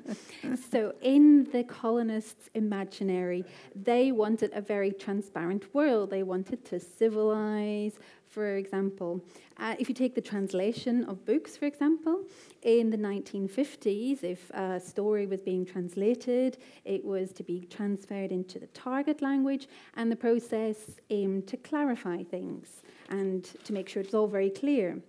[0.71, 3.43] So, in the colonists' imaginary,
[3.75, 6.11] they wanted a very transparent world.
[6.11, 7.93] They wanted to civilize,
[8.37, 9.19] for example.
[9.57, 12.21] Uh, if you take the translation of books, for example,
[12.61, 18.59] in the 1950s, if a story was being translated, it was to be transferred into
[18.59, 20.77] the target language, and the process
[21.09, 24.99] aimed to clarify things and to make sure it's all very clear.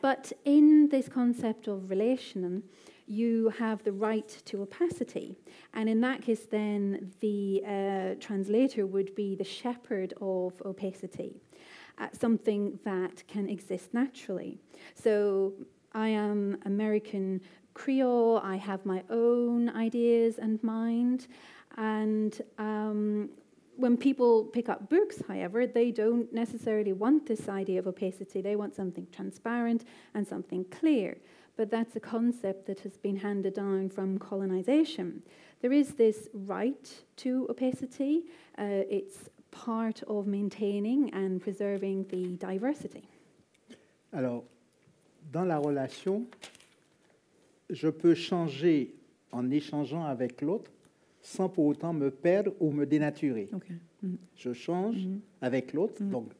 [0.00, 2.62] But in this concept of relation,
[3.06, 5.36] you have the right to opacity.
[5.74, 11.34] And in that case, then the uh, translator would be the shepherd of opacity,
[12.12, 14.58] something that can exist naturally.
[14.94, 15.52] So
[15.92, 17.40] I am American
[17.74, 21.28] Creole, I have my own ideas and mind.
[21.76, 23.30] And um,
[23.76, 28.40] when people pick up books, however, they don't necessarily want this idea of opacity.
[28.42, 29.84] They want something transparent
[30.14, 31.16] and something clear.
[31.56, 35.22] But that's a concept that has been handed down from colonization.
[35.62, 38.24] There is this right to opacity,
[38.58, 43.02] uh, it's part of maintaining and preserving the diversity.
[44.12, 44.44] Alors,
[45.32, 46.24] dans la relation,
[47.68, 48.94] je peux changer
[49.32, 50.70] en échangeant avec l'autre
[51.22, 53.48] sans pour autant me perdre ou me dénaturer.
[54.02, 54.14] Mm.
[54.36, 55.20] Je change Mhm.
[55.42, 56.10] avec l'autre, Mhm.
[56.10, 56.32] donc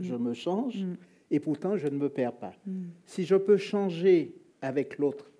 [0.00, 0.94] je me change, Mm.
[1.32, 2.54] et pourtant je ne me perds pas.
[2.66, 2.84] Mm.
[3.04, 5.30] Si je peux changer avec l'autre,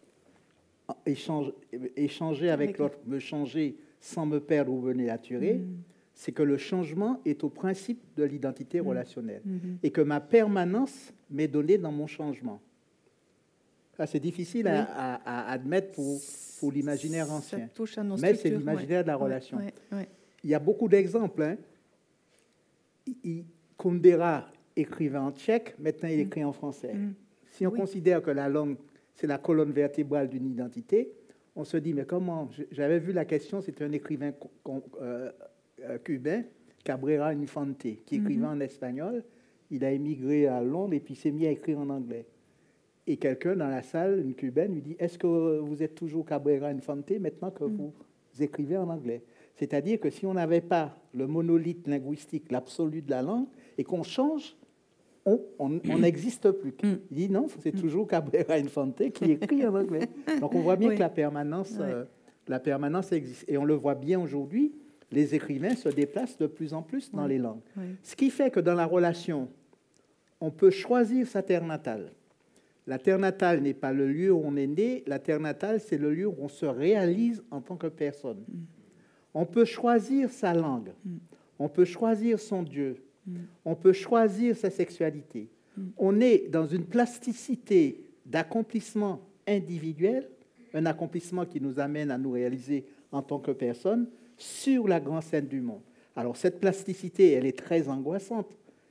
[1.07, 1.53] échange-
[1.97, 5.77] échanger avec Avec l'autre, me changer sans me perdre ou me dénaturer, Mm.
[6.21, 8.89] C'est que le changement est au principe de l'identité Mhm.
[8.89, 9.79] relationnelle Mhm.
[9.85, 12.61] et que ma permanence m'est donnée dans mon changement.
[13.97, 14.87] Ça, c'est difficile à, Oui.
[14.97, 16.21] à- à admettre pour,
[16.59, 17.61] pour l'imaginaire ancien.
[17.61, 19.03] Ça touche à nos Mais c'est l'imaginaire ouais.
[19.05, 19.59] de la relation.
[19.59, 20.09] ouais, ouais.
[20.43, 21.41] Il y a beaucoup d'exemples.
[21.43, 21.57] Hein.
[23.79, 26.27] Kundera écrivait en tchèque, maintenant il Mm.
[26.27, 26.95] écrit en français.
[27.53, 27.79] Si on Oui.
[27.79, 28.77] considère que la langue,
[29.15, 31.13] c'est la colonne vertébrale d'une identité,
[31.55, 32.49] on se dit, mais comment?
[32.73, 34.51] J'avais vu la question, c'était un écrivain co-
[35.89, 36.43] euh, cubain,
[36.85, 38.45] Cabrera Infante, qui écrivait Mhm.
[38.45, 39.25] en espagnol.
[39.71, 42.27] Il a émigré à Londres et puis s'est mis à écrire en anglais.
[43.07, 46.69] Et quelqu'un dans la salle, une cubaine, lui dit, est-ce que vous êtes toujours Cabrera
[46.69, 47.77] Infante maintenant que Mm.
[47.77, 49.23] vous écrivez en anglais?
[49.57, 54.03] C'est-à-dire que si on n'avait pas le monolithe linguistique, l'absolu de la langue, et qu'on
[54.03, 54.57] change,
[55.27, 56.73] on on n'existe plus.
[56.83, 60.09] Il dit non, c'est toujours Cabrera Infante qui écrit en anglais.
[60.41, 60.95] Donc on voit bien Oui.
[60.95, 62.05] que la permanence, euh,
[62.47, 63.45] la permanence existe.
[63.49, 64.73] Et on le voit bien aujourd'hui,
[65.11, 67.61] les écrivains se déplacent de plus en plus dans les langues.
[68.03, 69.49] Ce qui fait que dans la relation,
[70.41, 72.13] on peut choisir sa terre natale.
[72.87, 75.99] La terre natale n'est pas le lieu où on est né, la terre natale, c'est
[75.99, 78.45] le lieu où on se réalise en tant que personne.
[79.35, 81.17] On peut choisir sa langue, Mm.
[81.59, 82.97] on peut choisir son Dieu,
[83.27, 83.37] Mm.
[83.67, 85.51] on peut choisir sa sexualité.
[85.77, 85.83] Mm.
[85.99, 90.29] On est dans une plasticité d'accomplissement individuel,
[90.75, 94.07] un accomplissement qui nous amène à nous réaliser en tant que personne
[94.39, 95.83] sur la grande scène du monde.
[96.17, 98.49] Alors cette plasticité, elle est très angoissante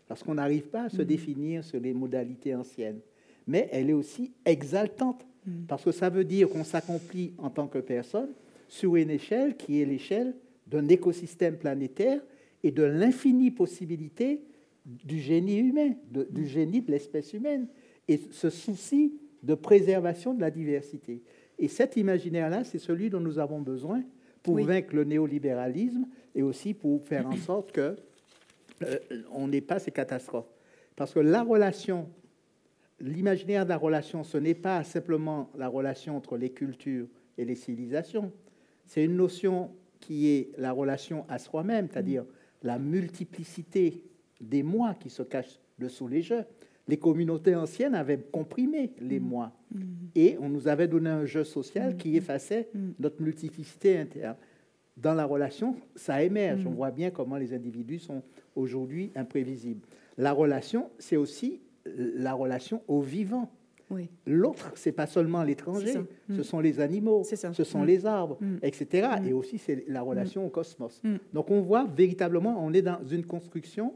[0.08, 1.06] parce qu'on n'arrive pas à se Mm.
[1.06, 3.00] définir sur les modalités anciennes.
[3.48, 5.52] Mais elle est aussi exaltante Mm.
[5.68, 8.30] parce que ça veut dire qu'on s'accomplit en tant que personne
[8.68, 10.36] sur une échelle qui est l'échelle
[10.68, 12.22] d'un écosystème planétaire
[12.64, 14.42] et de l'infinie possibilité
[14.86, 17.68] du génie humain, du génie de l'espèce humaine,
[18.10, 21.22] et ce souci de préservation de la diversité.
[21.60, 24.02] Et cet imaginaire-là, c'est celui dont nous avons besoin
[24.48, 27.98] pour vaincre le néolibéralisme et aussi pour faire en sorte que
[28.84, 29.00] euh,
[29.34, 30.50] on n'ait pas ces catastrophes.
[30.96, 32.08] Parce que la relation,
[33.02, 37.56] l'imaginaire de la relation, ce n'est pas simplement la relation entre les cultures et les
[37.56, 38.32] civilisations.
[38.86, 42.24] C'est une notion qui est la relation à soi-même, c'est-à-dire
[42.64, 44.02] la multiplicité
[44.40, 46.46] des moi qui se cachent dessous les jeux.
[46.88, 49.24] Les communautés anciennes avaient comprimé les mm.
[49.24, 49.82] moi mm.
[50.16, 51.98] et on nous avait donné un jeu social mm.
[51.98, 52.70] qui effaçait
[53.00, 54.36] notre multiplicité interne.
[54.96, 56.66] Dans la relation, ça émerge.
[56.66, 58.24] On voit bien comment les individus sont
[58.56, 59.82] aujourd'hui imprévisibles.
[60.18, 61.62] La relation, c'est aussi
[61.96, 63.52] la relation au vivant.
[63.90, 64.10] Oui.
[64.26, 65.94] L'autre, c'est pas seulement l'étranger,
[66.36, 69.08] ce sont les animaux, ce sont les arbres, etc.
[69.26, 71.02] Et aussi, c'est la relation au cosmos.
[71.32, 73.94] Donc, on voit véritablement, on est dans une construction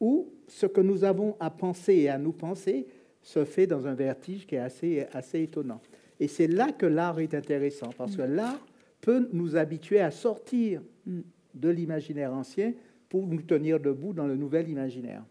[0.00, 2.86] où ce que nous avons à penser et à nous penser
[3.22, 5.80] se fait dans un vertige qui est assez, assez étonnant.
[6.18, 8.66] Et c'est là que l'art est intéressant, parce que l'art
[9.00, 12.72] peut nous habituer à sortir de l'imaginaire ancien
[13.08, 15.22] pour nous tenir debout dans le nouvel imaginaire.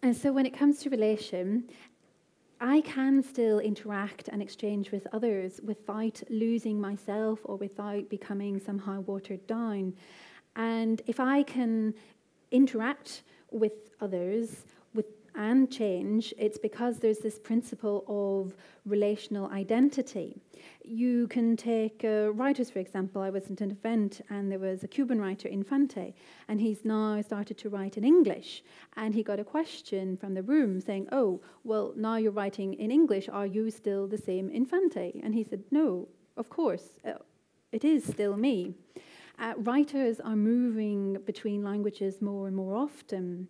[0.00, 1.64] And so, when it comes to relation,
[2.60, 9.00] I can still interact and exchange with others without losing myself or without becoming somehow
[9.00, 9.94] watered down.
[10.56, 11.94] And if I can
[12.50, 14.64] interact with others
[15.38, 20.36] and change, it's because there's this principle of relational identity.
[20.84, 23.22] You can take uh, writers, for example.
[23.22, 26.12] I was at an event and there was a Cuban writer, Infante,
[26.48, 28.64] and he's now started to write in English.
[28.96, 32.90] And he got a question from the room saying, Oh, well, now you're writing in
[32.90, 33.28] English.
[33.28, 35.20] Are you still the same Infante?
[35.22, 36.98] And he said, No, of course.
[37.06, 37.12] Uh,
[37.70, 38.74] it is still me.
[39.38, 43.46] Uh, writers are moving between languages more and more often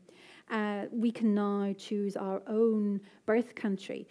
[0.50, 4.06] uh, we can now choose our own birth country.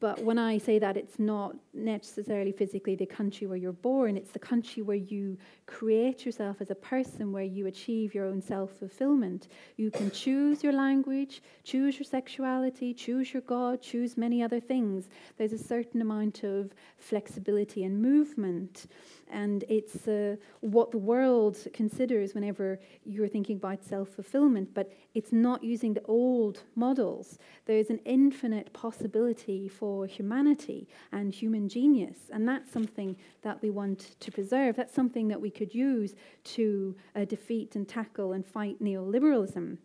[0.00, 4.32] But when I say that, it's not necessarily physically the country where you're born, it's
[4.32, 8.72] the country where you create yourself as a person, where you achieve your own self
[8.72, 9.48] fulfillment.
[9.76, 15.08] You can choose your language, choose your sexuality, choose your God, choose many other things.
[15.36, 18.86] There's a certain amount of flexibility and movement.
[19.30, 25.32] And it's uh, what the world considers whenever you're thinking about self fulfillment, but it's
[25.32, 27.38] not using the old models.
[27.66, 34.14] There's an infinite possibility for humanity and human genius, and that's something that we want
[34.20, 34.76] to preserve.
[34.76, 36.14] That's something that we could use
[36.54, 39.78] to uh, defeat and tackle and fight neoliberalism.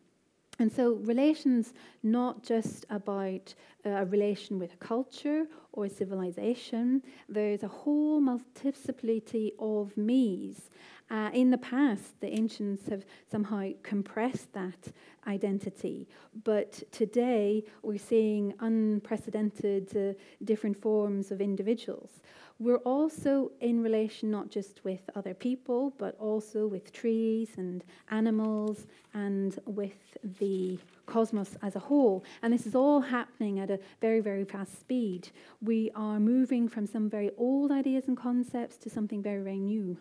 [0.60, 1.74] And so, relations
[2.04, 9.52] not just about uh, a relation with a culture or civilization, there's a whole multiplicity
[9.60, 10.70] of me's.
[11.10, 14.92] Uh, in the past, the ancients have somehow compressed that
[15.28, 16.08] identity,
[16.44, 20.14] but today we're seeing unprecedented uh,
[20.44, 22.22] different forms of individuals.
[22.60, 28.88] We're also in relation not just with other people, but also with trees and animals
[29.14, 32.24] and with the cosmos as a whole.
[32.42, 35.30] And this is all happening at a very, very fast speed.
[35.62, 39.98] We are moving from some very old ideas and concepts to something very, very new.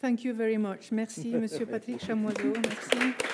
[0.00, 0.92] Thank you very much.
[0.92, 2.54] Merci, Monsieur Patrick Chamoiseau.
[2.54, 3.27] Merci.